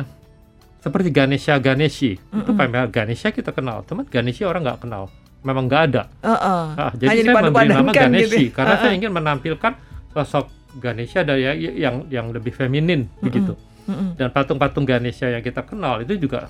[0.78, 2.54] seperti Ganesha Ganeshi itu Mm-mm.
[2.54, 5.10] pamer Ganesha kita kenal teman Ganeshi orang nggak kenal
[5.42, 6.62] memang nggak ada Heeh.
[6.74, 8.54] Ah, jadi Hanya saya memberi nama dipadu-padankan Ganeshi gitu ya.
[8.54, 8.98] karena saya Heeh.
[8.98, 9.72] ingin menampilkan
[10.08, 10.46] sosok
[10.78, 11.42] Ganesha dari
[11.74, 13.54] yang yang lebih feminin begitu.
[13.86, 14.14] Mm-mm.
[14.14, 16.46] Dan patung-patung Ganesha yang kita kenal itu juga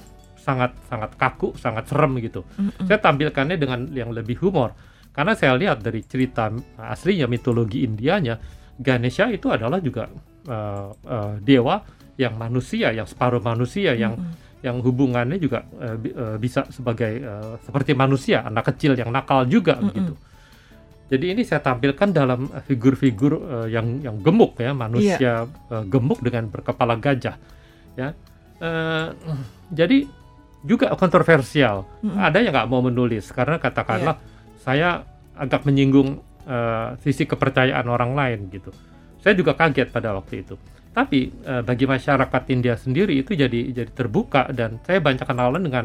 [0.49, 2.41] sangat sangat kaku, sangat serem gitu.
[2.57, 2.89] Mm-mm.
[2.89, 4.73] Saya tampilkannya dengan yang lebih humor.
[5.13, 6.49] Karena saya lihat dari cerita
[6.81, 8.41] aslinya mitologi Indianya,
[8.81, 10.09] Ganesha itu adalah juga
[10.49, 11.85] eh, eh, dewa
[12.17, 14.65] yang manusia, yang separuh manusia, yang Mm-mm.
[14.65, 19.77] yang hubungannya juga eh, bi- bisa sebagai eh, seperti manusia, anak kecil yang nakal juga
[19.77, 19.91] Mm-mm.
[19.93, 20.15] begitu.
[21.09, 26.49] Jadi ini saya tampilkan dalam figur-figur eh, yang yang gemuk ya, manusia eh, gemuk dengan
[26.49, 27.37] berkepala gajah,
[27.99, 28.15] ya.
[28.59, 29.09] Eh,
[29.75, 30.07] jadi
[30.69, 31.89] juga kontroversial.
[32.05, 32.21] Mm-mm.
[32.21, 34.21] Ada yang nggak mau menulis karena katakanlah
[34.61, 35.01] saya
[35.33, 38.69] agak menyinggung eh, sisi kepercayaan orang lain gitu.
[39.25, 40.61] Saya juga kaget pada waktu itu.
[40.93, 45.85] Tapi eh, bagi masyarakat India sendiri itu jadi jadi terbuka dan saya banyak kenalan dengan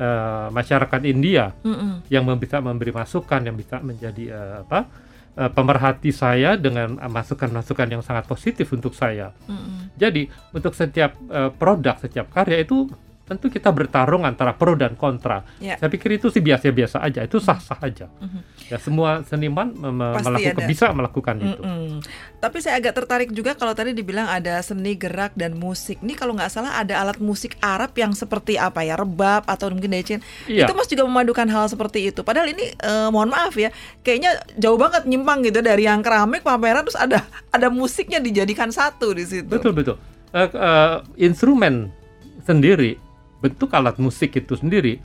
[0.00, 2.08] eh, masyarakat India Mm-mm.
[2.08, 8.28] yang bisa memberi masukan yang bisa menjadi eh, apa pemerhati saya dengan masukan-masukan yang sangat
[8.28, 9.32] positif untuk saya.
[9.48, 9.96] Mm-mm.
[9.96, 12.84] Jadi untuk setiap eh, produk, setiap karya itu
[13.22, 15.46] tentu kita bertarung antara pro dan kontra.
[15.62, 15.78] Ya.
[15.78, 18.10] Saya pikir itu sih biasa-biasa aja, itu sah-sah aja.
[18.18, 18.40] Mhm.
[18.68, 20.68] Ya semua seniman me- me- Pasti melakukan ada.
[20.68, 21.60] bisa melakukan itu.
[21.60, 22.00] Mm-mm.
[22.40, 26.00] Tapi saya agak tertarik juga kalau tadi dibilang ada seni gerak dan musik.
[26.00, 29.92] Ini kalau nggak salah ada alat musik Arab yang seperti apa ya, rebab atau mungkin
[29.92, 30.20] decin.
[30.48, 30.64] Iya.
[30.64, 32.24] Itu Mas juga memadukan hal seperti itu.
[32.24, 33.68] Padahal ini eh, mohon maaf ya,
[34.00, 39.12] kayaknya jauh banget nyimpang gitu dari yang keramik pameran terus ada ada musiknya dijadikan satu
[39.12, 39.52] di situ.
[39.52, 39.96] Betul betul.
[40.32, 41.92] Eh, eh, instrumen
[42.42, 42.96] sendiri,
[43.42, 45.02] bentuk alat musik itu sendiri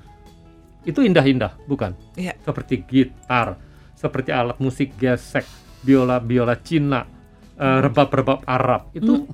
[0.88, 1.92] itu indah-indah, bukan?
[2.16, 2.40] Iya.
[2.40, 3.60] Seperti gitar,
[3.92, 5.44] seperti alat musik gesek,
[5.84, 7.04] biola biola Cina,
[7.60, 9.28] eh, rebab-rebab Arab itu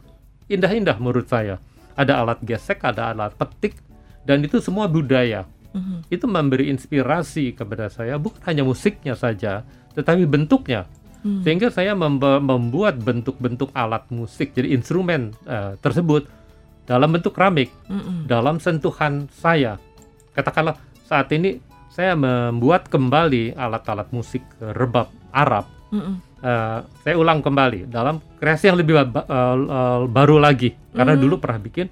[0.49, 1.61] indah-indah menurut saya.
[1.93, 3.77] Ada alat gesek, ada alat petik,
[4.25, 5.45] dan itu semua budaya.
[5.77, 6.09] Mhm.
[6.09, 9.61] Itu memberi inspirasi kepada saya bukan hanya musiknya saja,
[9.93, 10.89] tetapi bentuknya.
[11.23, 11.39] Hmm.
[11.39, 16.27] Sehingga saya membuat bentuk-bentuk alat musik, jadi instrumen eh, tersebut
[16.83, 18.27] dalam bentuk keramik, Mm-mm.
[18.27, 19.79] dalam sentuhan saya.
[20.33, 25.69] Katakanlah saat ini saya membuat kembali alat-alat musik rebab Arab.
[25.93, 26.19] Mm-mm.
[26.43, 31.23] Eh, saya ulang kembali dalam kreasi yang lebih ba- eh, eh, baru lagi karena Hmm.
[31.23, 31.87] dulu pernah bikin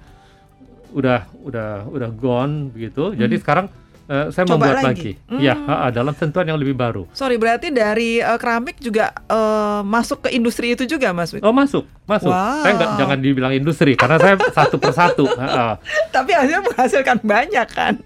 [0.92, 3.16] udah udah udah gone begitu.
[3.16, 3.72] Jadi sekarang
[4.12, 4.52] eh, saya Hmm.
[4.52, 4.84] Coba membuat lagi.
[4.84, 5.12] lagi.
[5.26, 5.40] Hmm.
[5.64, 7.08] ha, ha, dalam sentuhan yang lebih baru.
[7.10, 11.32] Sorry, berarti dari eh, keramik juga eh, masuk ke industri itu juga, Mas?
[11.34, 12.28] Oh masuk, masuk.
[12.28, 12.60] Wow.
[12.60, 15.24] Saya nggak jangan dibilang industri karena saya satu persatu.
[15.32, 15.80] Ha.
[16.10, 17.96] Tapi akhirnya menghasilkan banyak kan?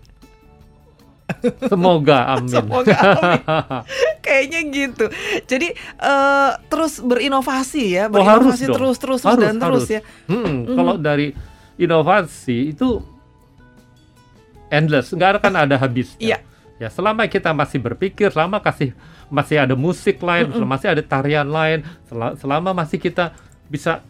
[1.61, 2.55] Semoga, amin.
[2.55, 3.43] Semoga, amin.
[4.21, 5.05] Kayaknya gitu.
[5.45, 8.77] Jadi eh, terus berinovasi ya, Oh, harus berinovasi dong.
[8.79, 9.87] terus terus terus Harus, dan terus harus.
[9.91, 10.01] ya.
[10.31, 11.35] Hmm, Kalau dari
[11.77, 13.03] inovasi itu
[14.69, 16.21] endless, nggak akan ada habisnya.
[16.21, 16.39] Iya.
[16.77, 18.93] Ya, selama kita masih berpikir, selama kasih
[19.33, 23.33] masih ada musik lain, selama masih ada tarian lain, sel- selama masih kita
[23.67, 24.05] bisa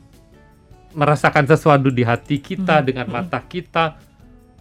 [0.90, 4.00] merasakan sesuatu di hati kita dengan mata kita,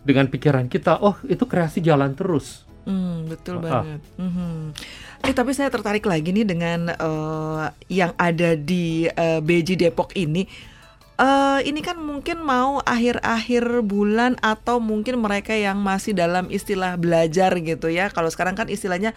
[0.03, 2.61] dengan pikiran kita, oh itu kreasi jalan terus.
[2.85, 3.81] Hmm, betul Ah.
[3.81, 4.01] banget.
[4.21, 4.69] Mhm.
[5.25, 10.45] Eh, tapi saya tertarik lagi nih dengan eh, yang ada di eh, BJ Depok ini.
[11.15, 17.55] Eh, ini kan mungkin mau akhir-akhir bulan atau mungkin mereka yang masih dalam istilah belajar
[17.55, 18.11] gitu ya.
[18.11, 19.15] Kalau sekarang kan istilahnya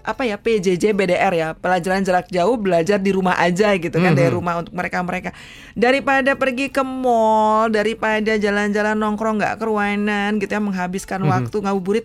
[0.00, 4.32] apa ya PJJ BDR ya pelajaran jarak jauh belajar di rumah aja gitu kan dari
[4.32, 4.36] Mhm.
[4.40, 5.30] rumah untuk mereka mereka
[5.76, 11.28] daripada pergi ke mall daripada jalan-jalan nongkrong nggak keruanan gitu ya menghabiskan Mhm.
[11.28, 12.04] waktu ngabuburit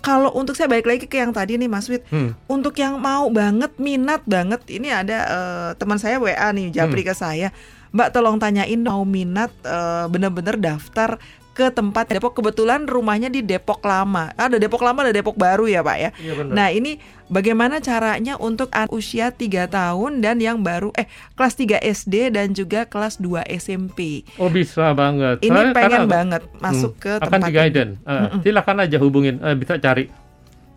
[0.00, 2.32] kalau untuk saya balik lagi ke yang tadi nih Mas Wid Hmm.
[2.48, 7.08] untuk yang mau banget minat banget ini ada eh, teman saya WA nih japri Hmm.
[7.08, 7.48] ke saya
[7.94, 11.16] Mbak tolong tanyain mau minat eh, bener-bener daftar
[11.54, 15.86] ke tempat Depok kebetulan rumahnya di Depok Lama ada Depok Lama ada Depok Baru ya
[15.86, 16.50] Pak ya benar.
[16.50, 16.98] Nah ini
[17.30, 21.06] bagaimana caranya untuk anak usia 3 tahun dan yang baru eh
[21.38, 24.26] kelas 3 SD dan juga kelas 2 SMP.
[24.34, 25.46] Oh bisa banget.
[25.46, 27.94] Ini Saya pengen karena- banget masuk Hmm, ke akan tempat di guidance.
[28.02, 30.10] Eh, silakan aja hubungin, eh, bisa cari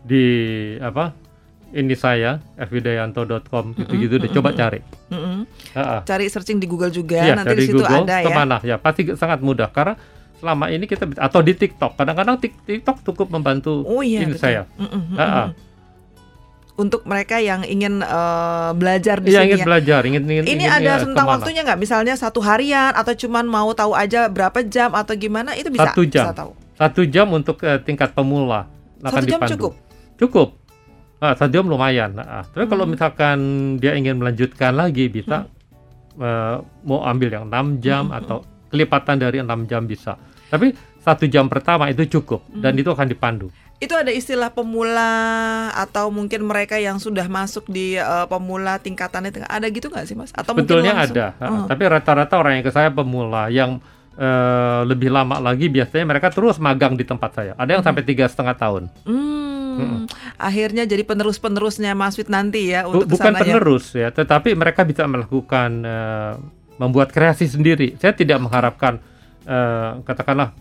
[0.06, 0.25] di
[0.77, 1.17] apa?
[1.78, 4.82] Ini saya fwidayanto.com gitu-gitu deh coba cari.
[6.02, 8.26] Cari searching di Google juga Iya, nanti dari di situ Google ada ya.
[8.26, 9.94] ke mana ya pasti sangat mudah karena
[10.36, 14.42] selama ini kita atau di TikTok kadang-kadang Tik- TikTok cukup membantu Oh iya ini betul.
[14.42, 14.66] saya.
[14.76, 15.13] Mm-mm.
[15.13, 15.48] Ah, ah.
[16.76, 19.66] Untuk mereka yang ingin eh, belajar di Iya sini ingin ya.
[19.66, 21.34] belajar, ingin ingin Ini ingin, ada ya, tentang ke mana.
[21.36, 21.80] waktunya nggak?
[21.80, 25.54] Misalnya satu harian atau cuman mau tahu aja berapa jam atau gimana?
[25.54, 25.90] Itu bisa.
[25.90, 26.26] Satu jam.
[26.26, 26.52] Bisa tahu.
[26.74, 28.66] Satu jam untuk eh, tingkat pemula
[29.00, 29.54] akan Satu jam dipandu.
[29.54, 29.74] cukup?
[30.18, 30.48] Cukup.
[31.17, 32.13] Ah, jam lumayan.
[32.13, 32.43] Nah, ah.
[32.45, 32.93] tapi kalau Hmm.
[32.93, 33.38] misalkan
[33.77, 35.49] dia ingin melanjutkan lagi bisa
[36.17, 38.17] eh, mau ambil yang 6 jam Hmm.
[38.17, 38.38] atau
[38.69, 40.17] kelipatan dari 6 jam bisa.
[40.49, 42.82] Tapi satu jam pertama itu cukup dan Hmm.
[42.82, 43.47] itu akan dipandu.
[43.77, 45.13] Itu ada istilah pemula
[45.69, 50.17] atau mungkin mereka yang sudah masuk di eh, pemula tingkatan itu ada gitu nggak sih
[50.17, 50.34] mas?
[50.34, 51.17] Atau Betulnya mungkin langsung?
[51.17, 51.65] ada, ah, Oh.
[51.69, 53.77] tapi rata-rata orang yang ke saya pemula yang
[54.17, 57.53] eh, lebih lama lagi biasanya mereka terus magang di tempat saya.
[57.53, 58.84] Ada yang sampai tiga setengah tahun.
[59.06, 59.57] Hmm,
[60.38, 63.42] akhirnya jadi penerus-penerusnya Mas Wid nanti ya untuk bukan ke sananya.
[63.54, 66.34] penerus ya, tetapi mereka bisa melakukan eh,
[66.78, 67.98] membuat kreasi sendiri.
[67.98, 69.00] Saya tidak mengharapkan
[69.44, 70.52] eh, katakanlah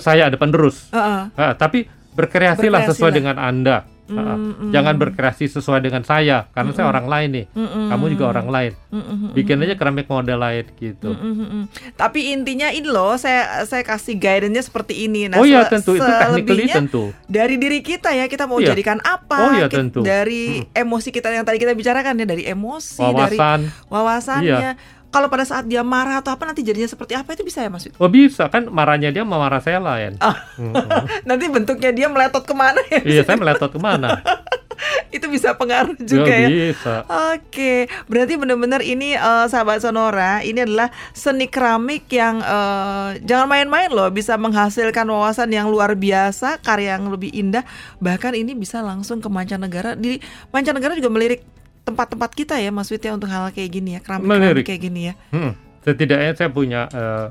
[0.00, 1.22] saya ada penerus, Heeh.
[1.36, 1.84] Ah, tapi
[2.16, 2.88] berkreasilah Berkreasilah.
[2.88, 3.84] sesuai dengan anda.
[4.04, 4.34] Ah.
[4.34, 7.46] Mm, Jangan berkreasi sesuai dengan saya, karena saya orang lain nih.
[7.48, 7.86] Mm-mm.
[7.86, 8.72] Kamu juga orang lain.
[8.88, 9.30] Mm-mm.
[9.32, 11.10] Bikin aja keramik model lain gitu.
[11.10, 11.70] Mm-mm.
[11.94, 15.30] Tapi intinya ini loh, saya saya kasih guidance-nya seperti ini.
[15.30, 17.14] oh iya tentu itu technically tentu.
[17.24, 18.74] dari diri kita ya kita mau Iya.
[18.74, 20.02] jadikan apa Oh iya, tentu.
[20.02, 23.60] dari emosi kita yang tadi kita bicarakan ya dari emosi dari Wawasan.
[23.86, 25.00] wawasannya Iya.
[25.12, 27.86] Kalau pada saat dia marah atau apa nanti jadinya seperti apa itu bisa ya Mas?
[28.00, 30.16] Oh bisa kan marahnya dia sama marah saya lain.
[30.18, 30.34] Ah.
[30.56, 30.88] Mm-mm.
[31.28, 34.18] nanti bentuknya dia meletot ke mana ya iya saya meletot ke mana?
[35.16, 36.94] itu bisa pengaruh juga ya Ya, bisa.
[37.36, 43.92] Oke, berarti benar-benar ini eh, sahabat Sonora, ini adalah seni keramik yang eh, jangan main-main
[43.92, 47.62] loh, bisa menghasilkan wawasan yang luar biasa, karya yang lebih indah,
[48.02, 49.94] bahkan ini bisa langsung ke mancanegara.
[49.94, 50.18] Di
[50.50, 51.44] mancanegara juga melirik
[51.82, 54.64] tempat-tempat kita ya, Mas Wit ya untuk hal kayak gini ya, keramik-keramik Melirik.
[54.64, 55.14] kayak gini ya.
[55.30, 57.26] Hmm, setidaknya saya punya eh,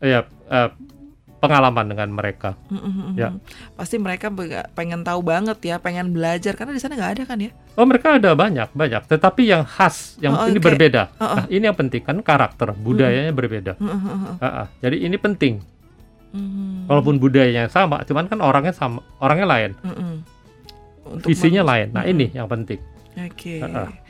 [0.00, 0.70] ya eh,
[1.38, 2.54] pengalaman dengan mereka.
[2.70, 3.28] Mm, mm, mm, Ya.
[3.28, 3.38] mm.
[3.74, 4.30] Pasti mereka
[4.72, 7.50] pengen tahu banget ya, pengen belajar karena di sana nggak ada kan ya?
[7.74, 10.70] Oh mereka ada banyak banyak, tetapi yang khas yang Oh, ini oke.
[10.70, 11.10] berbeda.
[11.18, 11.36] Oh, oh.
[11.36, 13.74] Nah, ini yang penting kan karakter budayanya berbeda.
[13.76, 14.34] Mm, mm, mm, mm.
[14.38, 14.66] Ah, ah.
[14.78, 15.58] Jadi ini penting.
[16.32, 20.14] Mm, Walaupun budayanya sama, cuman kan orangnya sama, orangnya lain, mm, mm.
[21.12, 21.92] Untuk visinya lain.
[21.92, 22.80] Nah ini yang penting.
[23.16, 23.60] Oke.
[23.60, 24.02] Heeh.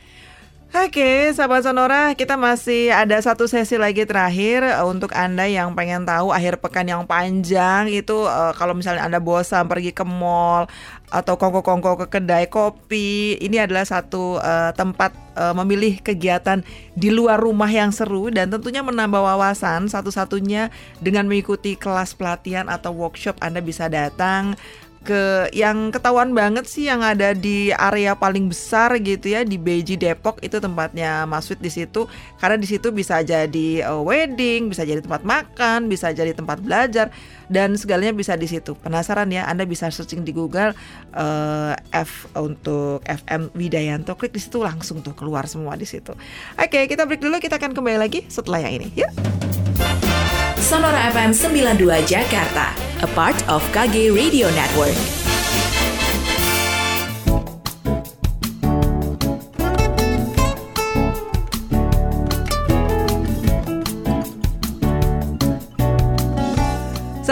[0.72, 6.08] Oke, sahabat Sonora, kita masih ada satu sesi lagi terakhir eh, untuk Anda yang pengen
[6.08, 10.64] tahu akhir pekan yang panjang itu eh, kalau misalnya Anda bosan pergi ke mall
[11.12, 16.64] atau kongko-kongko ke kedai kopi, ini adalah satu eh, tempat eh, memilih kegiatan
[16.96, 20.72] di luar rumah yang seru dan tentunya menambah wawasan satu-satunya
[21.04, 24.56] dengan mengikuti kelas pelatihan atau workshop Anda bisa datang
[25.02, 29.98] ke yang ketahuan banget sih yang ada di area paling besar gitu ya di Beji
[29.98, 32.06] Depok itu tempatnya Mas Wid di situ
[32.38, 37.10] karena di situ bisa jadi uh, wedding, bisa jadi tempat makan, bisa jadi tempat belajar
[37.52, 38.72] dan segalanya bisa di situ.
[38.78, 39.44] Penasaran ya?
[39.44, 40.72] Anda bisa searching di Google
[41.12, 46.16] uh, F untuk FM Widayanto, klik di situ langsung tuh keluar semua di situ.
[46.56, 48.88] Oke, kita break dulu, kita akan kembali lagi setelah yang ini.
[48.96, 49.61] Yuk.
[50.72, 55.21] Sonora FM 92 Jakarta, a part of KG Radio Network.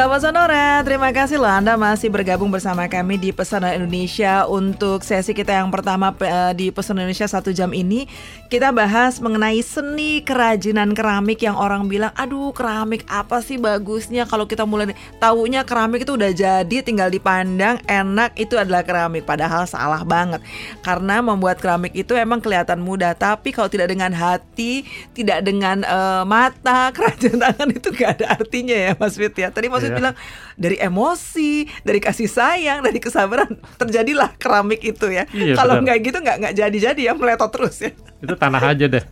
[0.00, 5.36] Sahabat Sonora, terima kasih loh Anda masih bergabung bersama kami di Pesona Indonesia untuk sesi
[5.36, 8.08] kita yang pertama eh, di Pesona Indonesia satu jam ini.
[8.48, 14.24] Kita bahas mengenai seni kerajinan keramik yang orang bilang aduh keramik apa sih bagusnya?
[14.24, 19.28] Kalau kita mulai taunya keramik itu udah jadi tinggal dipandang enak itu adalah keramik.
[19.28, 20.40] Padahal salah banget.
[20.80, 24.80] Karena membuat keramik itu emang kelihatan mudah tapi kalau tidak dengan hati
[25.12, 29.52] tidak dengan eh, mata kerajinan tangan itu gak ada artinya ya Mas Fit ya.
[29.52, 29.98] Tadi Mas Iya.
[29.98, 30.14] bilang
[30.54, 31.50] dari emosi
[31.80, 36.54] dari kasih sayang dari kesabaran terjadilah keramik itu ya Iya, kalau nggak gitu nggak nggak
[36.54, 39.00] jadi jadi ya meletot terus ya Itu tanah aja deh.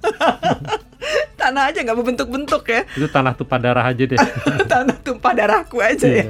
[1.39, 4.19] tanah aja nggak berbentuk-bentuk ya Itu tanah tumpah darah aja deh.
[4.73, 6.25] tanah tumpah darahku aja ya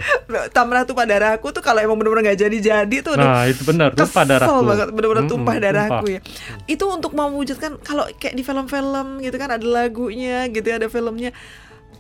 [0.49, 4.31] tanah tumpah darahku tuh kalau emang benar-benar nggak jadi-jadi tuh Nah itu benar tumpah Kesel
[4.31, 4.63] darahku.
[4.65, 6.13] banget bener-bener Mm-mm, tumpah darahku tumpah.
[6.13, 6.21] ya
[6.67, 11.33] itu untuk mewujudkan kalau kayak di film-film gitu kan ada lagunya gitu ya ada filmnya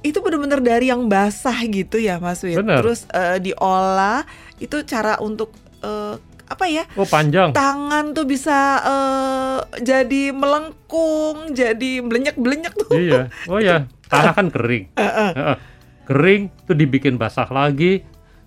[0.00, 2.78] itu bener-bener dari yang basah gitu ya Mas Wid Bener.
[2.78, 4.22] terus eh, diolah
[4.56, 6.14] itu cara untuk eh,
[6.48, 7.52] apa ya Oh panjang.
[7.52, 13.28] tangan tuh bisa eh, jadi melengkung jadi belenyek-belenyek tuh Iya.
[13.50, 14.88] Oh ya, tanah kan kering.
[16.08, 18.00] Kering tuh dibikin basah lagi,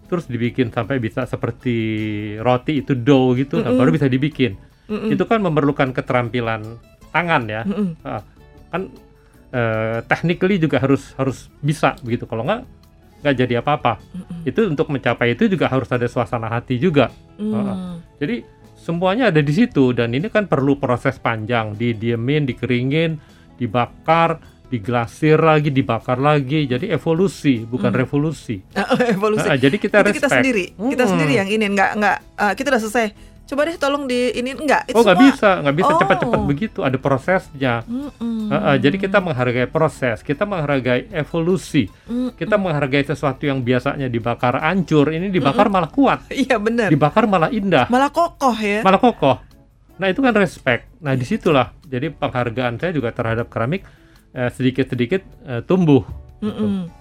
[0.08, 1.78] terus dibikin sampai bisa seperti
[2.36, 4.58] roti itu dough gitu, nah, baru bisa dibikin.
[4.90, 6.66] Itu kan memerlukan keterampilan
[7.12, 7.62] tangan ya.
[7.62, 8.02] Mm-mm.
[8.02, 8.22] Heeh.
[8.68, 8.82] Kan
[9.52, 12.26] eh, technically juga harus harus bisa begitu.
[12.26, 12.62] Kalau nggak
[13.22, 14.02] nggak jadi apa-apa.
[14.42, 17.14] Itu untuk mencapai itu juga harus ada suasana hati juga.
[17.38, 17.54] Heeh.
[17.54, 18.02] Hmm.
[18.18, 18.42] Jadi
[18.74, 23.22] semuanya ada di situ dan ini kan perlu proses panjang, didiemin, dikeringin,
[23.56, 26.66] dibakar, diglasir lagi, dibakar lagi.
[26.66, 28.58] Jadi evolusi bukan revolusi.
[29.14, 30.34] evolusi Ah, jadi kita itu kita respect.
[30.42, 31.12] sendiri kita Mm-mm.
[31.14, 33.06] sendiri yang ini nggak nggak eh, kita udah selesai
[33.52, 36.00] coba deh tolong di ini enggak itu Oh nggak bisa, nggak bisa Oh.
[36.00, 36.80] cepat-cepat begitu.
[36.82, 37.84] Ada prosesnya.
[37.84, 38.48] Mm-mm.
[38.48, 42.32] Ah, ah, jadi kita menghargai proses, kita menghargai evolusi, Mm.
[42.34, 47.52] kita menghargai sesuatu yang biasanya dibakar hancur, ini dibakar malah kuat, iya benar dibakar malah
[47.52, 49.44] indah, malah kokoh ya malah kokoh.
[50.00, 50.88] Nah itu kan respect.
[50.98, 53.84] Nah di situlah jadi penghargaan saya juga terhadap keramik
[54.32, 56.08] eh, sedikit-sedikit eh, tumbuh.
[56.40, 57.01] Mm-mm.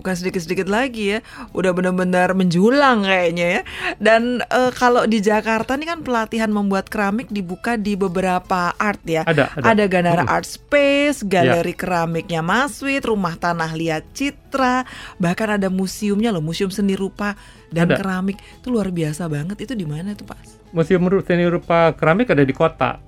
[0.00, 1.18] Bukan sedikit-sedikit lagi ya,
[1.52, 3.62] udah benar-benar menjulang kayaknya ya.
[4.00, 9.22] Dan eh, kalau di Jakarta nih kan pelatihan membuat keramik dibuka di beberapa art ya.
[9.28, 9.84] Ada, ada.
[9.90, 10.36] Ganara Mm-mm.
[10.40, 14.88] Art Space, galeri keramiknya Maswit, rumah tanah liat Citra,
[15.20, 17.36] bahkan ada museumnya loh, museum seni rupa
[17.70, 17.96] dan Ada.
[18.02, 18.38] keramik.
[18.60, 19.62] Itu luar biasa banget.
[19.62, 20.70] Itu di mana tuh, Pak?
[20.70, 23.02] Museum Seni Rupa Keramik ada di kota.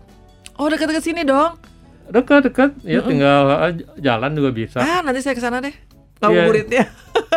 [0.58, 1.58] Oh, dekat-dekat sini dong.
[2.10, 4.78] Dekat-dekat, ya tinggal eh, jalan juga bisa.
[4.82, 5.70] Ah, nanti saya ke sana deh.
[6.22, 6.46] Iya.
[6.46, 6.84] Ngabuburitnya.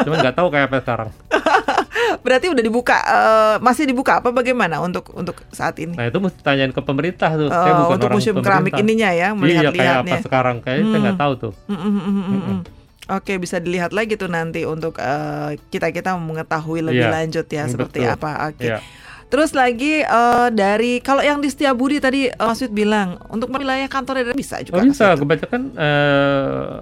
[0.05, 1.09] Cuman nggak tahu kayak apa sekarang.
[2.25, 5.97] Berarti udah dibuka eh, masih dibuka apa bagaimana untuk untuk saat ini?
[5.97, 7.49] Nah itu mesti tanyain ke pemerintah tuh.
[7.49, 8.81] Oh, Saya bukan untuk orang museum keramik pemerintah.
[8.85, 11.53] ininya ya, Iya kayak apa sekarang kayaknya saya nggak tahu tuh.
[11.65, 12.59] Mm, mm, mm, mm, mm.
[13.05, 17.71] Oke, bisa dilihat lagi tuh nanti untuk eh, kita-kita mengetahui lebih Iya, lanjut ya mm,
[17.73, 18.15] seperti betul.
[18.17, 18.31] apa.
[18.49, 18.65] Oke.
[18.65, 18.77] Iya.
[19.25, 23.85] Terus lagi eh, dari kalau yang di Setiabudi tadi eh, Mas Wid bilang untuk wilayah
[23.85, 24.81] kantornya bisa juga.
[24.81, 26.73] Oh bisa, kebanyakan eh,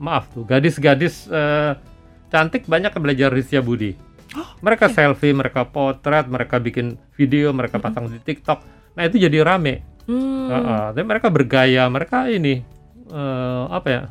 [0.00, 1.76] maaf tuh gadis-gadis eh,
[2.32, 3.92] cantik banyak belajar di Budi.
[4.30, 8.62] Oh, mereka selfie, mereka potret, mereka bikin video, mereka pasang di TikTok.
[8.94, 9.82] Nah itu jadi rame.
[10.06, 10.46] Hmm.
[10.48, 10.84] Heeh.
[10.94, 12.62] Tapi mereka bergaya, mereka ini
[13.10, 14.02] eh, apa ya?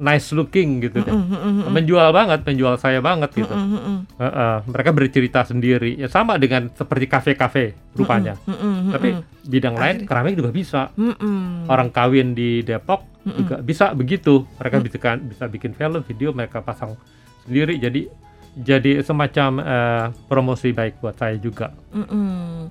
[0.00, 1.12] Nice looking gitu deh.
[1.12, 1.70] Mm, mm, mm, mm.
[1.76, 3.52] Menjual banget, menjual saya banget gitu.
[3.52, 3.98] Mm, mm, mm.
[4.16, 4.56] Heeh.
[4.72, 5.92] Mereka bercerita sendiri.
[5.98, 8.38] Ya sama dengan seperti kafe-kafe rupanya.
[8.48, 9.22] Mm, mm, mm, Tapi mm.
[9.50, 10.88] bidang lain keramik juga bisa.
[10.96, 11.44] Mm, mm.
[11.68, 13.38] Orang kawin di Depok Mm-mm.
[13.44, 14.48] juga bisa begitu.
[14.56, 16.96] Mereka bisa kan- bisa bikin film, video, mereka pasang
[17.44, 17.76] sendiri.
[17.76, 18.08] Jadi
[18.50, 21.70] jadi semacam eh, promosi baik buat saya juga.
[21.94, 22.66] Mm-mm.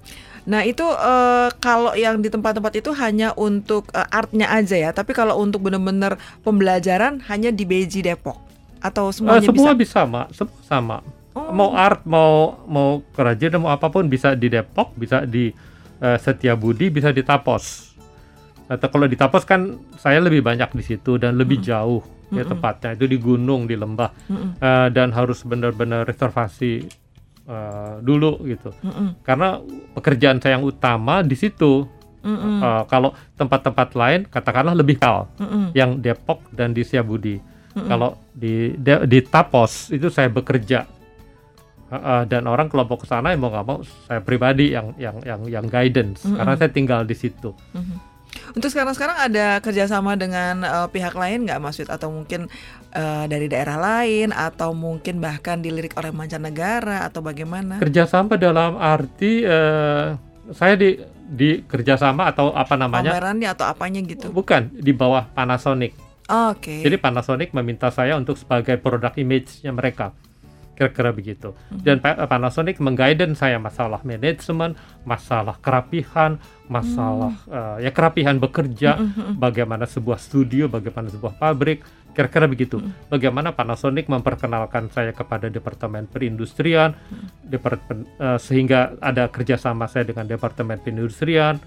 [0.50, 5.16] Nah itu eh, kalau yang di tempat-tempat itu hanya untuk eh, artnya aja ya, tapi
[5.16, 8.36] kalau untuk benar-benar pembelajaran hanya di Beji Depok
[8.84, 9.78] atau semuanya semua bisa?
[9.78, 10.28] bisa, Mak.
[10.36, 10.97] Semua sama.
[11.38, 11.54] Oh.
[11.54, 15.54] Mau art, mau mau kerajinan, mau apa pun bisa di Depok, bisa di
[16.02, 17.89] eh, Setiabudi, bisa di Tapos.
[18.70, 22.54] Atau kalau di Tapos kan saya lebih banyak di situ dan lebih jauh ya Mm-mm.
[22.54, 24.62] tepatnya itu di gunung di lembah Mm-mm.
[24.62, 26.86] Eh, dan harus benar-benar reservasi
[27.50, 28.70] eh, dulu gitu.
[28.86, 29.26] Mm-mm.
[29.26, 29.58] Karena
[29.98, 31.90] pekerjaan saya yang utama di situ.
[32.22, 32.62] Mm-mm.
[32.62, 35.74] Eh, kalau tempat-tempat lain katakanlah lebih kal Mm-mm.
[35.74, 37.42] yang Depok dan di Siabudi.
[37.74, 37.90] Mm-mm.
[37.90, 40.86] Kalau di de- di Tapos itu saya bekerja
[41.90, 45.18] Uh, uh, dan orang kelompok ke sana yang mau nggak mau saya pribadi yang yang
[45.26, 46.38] yang yang guidance Mm-mm.
[46.38, 47.50] karena saya tinggal di situ.
[47.74, 47.98] Mhm.
[48.60, 51.88] Untuk sekarang-sekarang ada kerjasama dengan eh, pihak lain nggak Mas Wid?
[51.88, 52.51] Atau mungkin
[52.91, 57.80] eh, dari daerah lain atau mungkin bahkan dilirik oleh mancanegara atau bagaimana?
[57.80, 60.12] Kerjasama dalam arti eh,
[60.51, 63.16] saya di di kerjasama atau apa namanya?
[63.16, 64.28] Pamerannya atau apanya gitu?
[64.28, 65.95] Bukan di bawah Panasonic.
[66.28, 66.84] Oke.
[66.84, 70.12] Jadi Panasonic meminta saya untuk sebagai produk image-nya mereka.
[70.80, 71.52] Kira-kira begitu.
[71.68, 76.40] Dan Pa- Panasonic mengguidance saya masalah manajemen, masalah kerapihan,
[76.72, 78.96] masalah eh, ya kerapihan bekerja,
[79.36, 81.84] bagaimana sebuah studio, bagaimana sebuah pabrik,
[82.16, 82.80] kira-kira begitu.
[83.12, 86.96] Bagaimana Panasonic memperkenalkan saya kepada departemen perindustrian,
[87.44, 91.60] departemen eh, sehingga ada kerjasama saya dengan departemen perindustrian,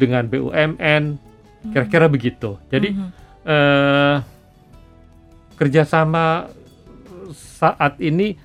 [0.00, 1.20] dengan BUMN,
[1.76, 2.56] kira-kira begitu.
[2.72, 2.88] Jadi
[3.44, 4.16] eh,
[5.60, 6.48] kerjasama
[7.32, 8.36] saat ini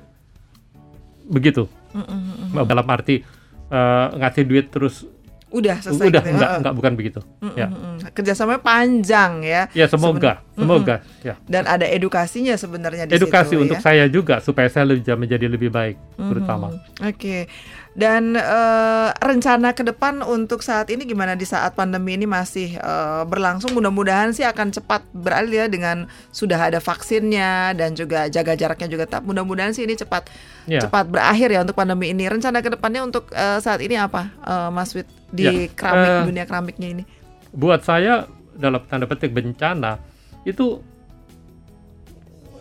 [1.32, 2.65] begitu Mm-mm, mm-mm.
[2.65, 3.23] dalam arti
[3.67, 5.07] eh, ngasih duit terus
[5.49, 6.34] Udah selesai udah gitu ya?
[6.34, 6.59] enggak Heeh.
[6.59, 7.97] enggak bukan begitu Mm, ya mm, mm.
[8.11, 9.61] Kerjasamanya panjang ya.
[9.73, 13.84] ya semoga Seben- semoga ya Dan ada edukasinya sebenarnya di edukasi situ, untuk ya.
[13.84, 15.95] saya juga supaya saya lebih menjadi lebih baik
[16.30, 16.67] Terutama
[17.01, 17.49] Oke.
[17.91, 23.24] Dan eh, rencana ke depan untuk saat ini gimana di saat pandemi ini masih eh,
[23.26, 23.74] berlangsung?
[23.74, 29.03] Mudah-mudahan sih akan cepat beralih ya dengan sudah ada vaksinnya dan juga jaga jaraknya juga
[29.09, 29.26] tetap.
[29.28, 30.30] Mudah-mudahan sih ini cepat
[30.69, 32.30] ya cepat berakhir ya untuk pandemi ini.
[32.30, 36.24] Rencana ke depannya untuk eh, saat ini apa, eh, Mas Wid di Ya, keramik eh,
[36.28, 37.03] dunia keramiknya ini?
[37.51, 39.99] buat saya dalam tanda petik bencana
[40.47, 40.80] itu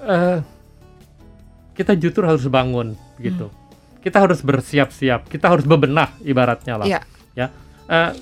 [0.02, 0.42] eh,
[1.74, 3.56] kita justru harus bangun gitu Hmm.
[4.00, 7.00] kita harus bersiap-siap kita harus bebenah ibaratnya lah Iya.
[7.34, 7.46] ya
[7.86, 8.12] Eh,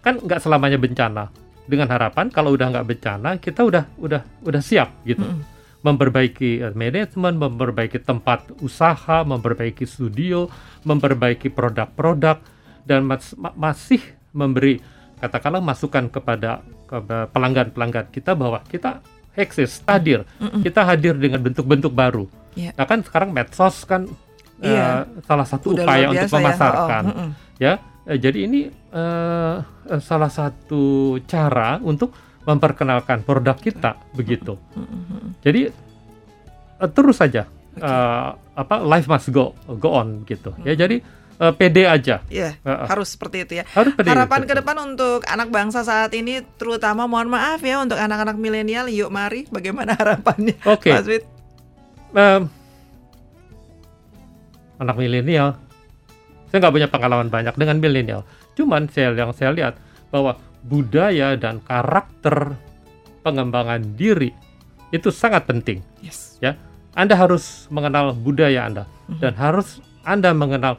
[0.00, 1.30] kan nggak selamanya bencana
[1.64, 5.42] dengan harapan kalau udah nggak bencana kita udah udah udah siap gitu Mm-mm.
[5.80, 10.46] memperbaiki eh, manajemen memperbaiki tempat usaha memperbaiki studio
[10.82, 12.38] memperbaiki produk-produk
[12.82, 14.82] dan mas- ma- masih memberi
[15.18, 18.98] katakanlah masukan kepada kepada pelanggan-pelanggan kita bahwa kita
[19.34, 20.62] eksis hadir Mm-mm.
[20.62, 22.70] kita hadir dengan bentuk-bentuk baru Iya.
[22.76, 24.04] nah kan sekarang medsos kan
[24.60, 25.08] eh, Iya.
[25.24, 26.34] salah satu Udah upaya untuk ya.
[26.36, 29.56] memasarkan Oh, ya Eh, jadi ini eh,
[30.02, 32.10] salah satu cara untuk
[32.42, 35.38] memperkenalkan produk kita begitu Mm-mm.
[35.38, 35.70] jadi
[36.82, 40.98] eh, terus saja eh, apa life must go go on gitu ya jadi
[41.38, 42.22] eh, pede aja.
[42.26, 42.86] Iya, Heeh.
[42.86, 43.64] harus seperti itu ya.
[43.70, 44.10] Harus pede.
[44.10, 48.86] Harapan ke depan untuk anak bangsa saat ini, terutama mohon maaf ya untuk anak-anak milenial,
[48.86, 50.94] yuk mari, bagaimana harapannya, Oke.
[50.94, 51.24] Mas Wid?
[52.12, 52.44] Em,
[54.76, 55.56] anak milenial,
[56.52, 58.22] saya nggak punya pengalaman banyak dengan milenial.
[58.52, 59.80] Cuman saya yang saya lihat
[60.12, 62.52] bahwa budaya dan karakter
[63.24, 64.34] pengembangan diri
[64.92, 65.80] itu sangat penting.
[66.04, 66.36] Yes.
[66.44, 66.60] Ya,
[66.92, 68.84] Anda harus mengenal budaya Anda
[69.22, 70.76] dan harus Anda mengenal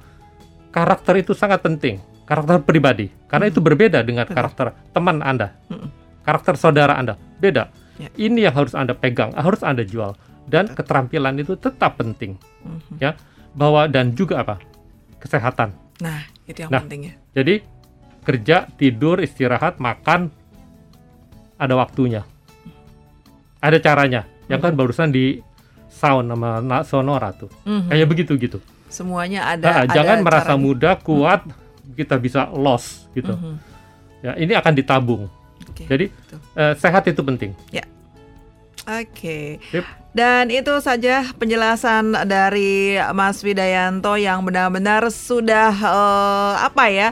[0.70, 1.98] karakter itu sangat penting.
[2.24, 5.90] Karakter pribadi, karena itu berbeda dengan karakter teman Anda, Mhm.
[6.24, 7.68] karakter saudara Anda, beda.
[8.00, 8.10] Ya.
[8.16, 10.16] Ini yang harus Anda pegang, harus Anda jual,
[10.46, 13.00] dan keterampilan itu tetap penting, Mhm.
[13.00, 13.12] ya.
[13.54, 14.58] Bahwa dan juga apa?
[15.18, 15.72] Kesehatan.
[16.02, 16.82] Nah, itu yang Nah.
[16.82, 17.14] penting ya.
[17.34, 17.56] Jadi
[18.24, 20.34] kerja, tidur, istirahat, makan
[21.56, 22.26] ada waktunya.
[23.64, 24.28] Ada caranya.
[24.52, 25.40] Yang kan barusan di
[25.88, 27.48] sound sama sonora tuh.
[27.64, 27.88] Mhm.
[27.88, 28.58] Kayak begitu gitu.
[28.90, 29.64] Semuanya ada.
[29.64, 30.62] Nah, ada jangan merasa caranya.
[30.62, 31.42] muda, kuat,
[31.94, 33.32] kita bisa loss gitu.
[33.32, 33.56] Mhm.
[34.24, 35.24] Ya, ini akan ditabung.
[35.64, 36.06] Oke, Jadi
[36.54, 37.56] eh, sehat itu penting.
[38.84, 39.64] Oke.
[39.72, 39.86] Sip.
[40.14, 47.10] Dan itu saja penjelasan dari Mas Widayanto yang benar-benar sudah eh, apa ya?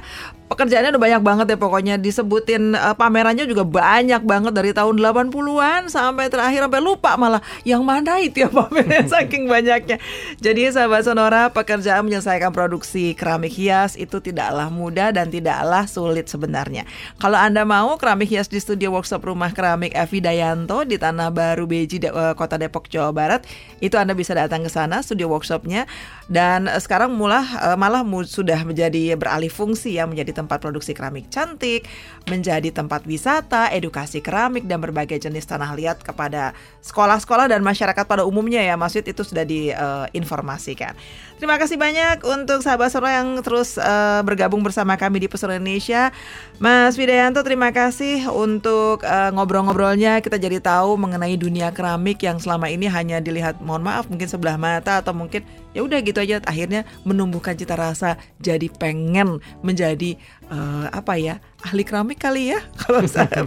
[0.52, 5.88] Pekerjaannya udah banyak banget ya pokoknya disebutin eh, pamerannya juga banyak banget dari tahun 80-an
[5.88, 9.96] sampai terakhir sampai lupa malah yang mana itu ya pamernya saking banyaknya.
[10.44, 16.84] Jadi sahabat Sonora, pekerjaan menyelesaikan produksi keramik hias itu tidaklah mudah dan tidaklah sulit sebenarnya.
[17.16, 21.64] Kalau Anda mau keramik hias di studio workshop rumah keramik Evi Dayanto di Tanah Baru
[21.64, 23.48] Beji eh, Kota Depok Jawa Barat,
[23.80, 25.88] itu Anda bisa datang ke sana studio workshopnya
[26.32, 31.28] dan eh, sekarang mulah eh, malah sudah menjadi beralih fungsi ya menjadi tempat produksi keramik
[31.28, 31.84] cantik,
[32.32, 38.24] menjadi tempat wisata, edukasi keramik dan berbagai jenis tanah liat kepada sekolah-sekolah dan masyarakat pada
[38.24, 40.96] umumnya ya Mas itu sudah diinformasikan.
[41.42, 46.14] Terima kasih banyak untuk sahabat Sonora yang terus eh, bergabung bersama kami di Pesona Indonesia.
[46.62, 52.70] Mas Widayanto terima kasih untuk eh, ngobrol-ngobrolnya kita jadi tahu mengenai dunia keramik yang selama
[52.70, 55.42] ini hanya dilihat mohon maaf mungkin sebelah mata atau mungkin
[55.74, 60.16] ya udah gitu aja akhirnya menumbuhkan cita rasa jadi pengen menjadi
[60.48, 63.02] eh, apa ya ahli keramik kali ya kalau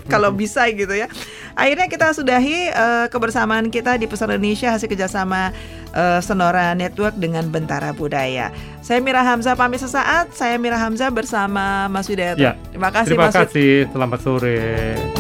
[0.07, 1.07] kalau bisa gitu ya
[1.55, 5.55] akhirnya kita sudahi eh, kebersamaan kita di Pesona Indonesia hasil kerjasama
[5.91, 8.51] eh, Sonora Network dengan Bentara Budaya
[8.83, 12.59] saya Mira Hamzah pamit sesaat saya Mira Hamzah bersama Mas Widayanto Ya.
[12.69, 13.87] terima kasih Terima Mas kasih.
[13.89, 14.59] Selamat sore.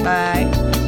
[0.02, 0.83] bye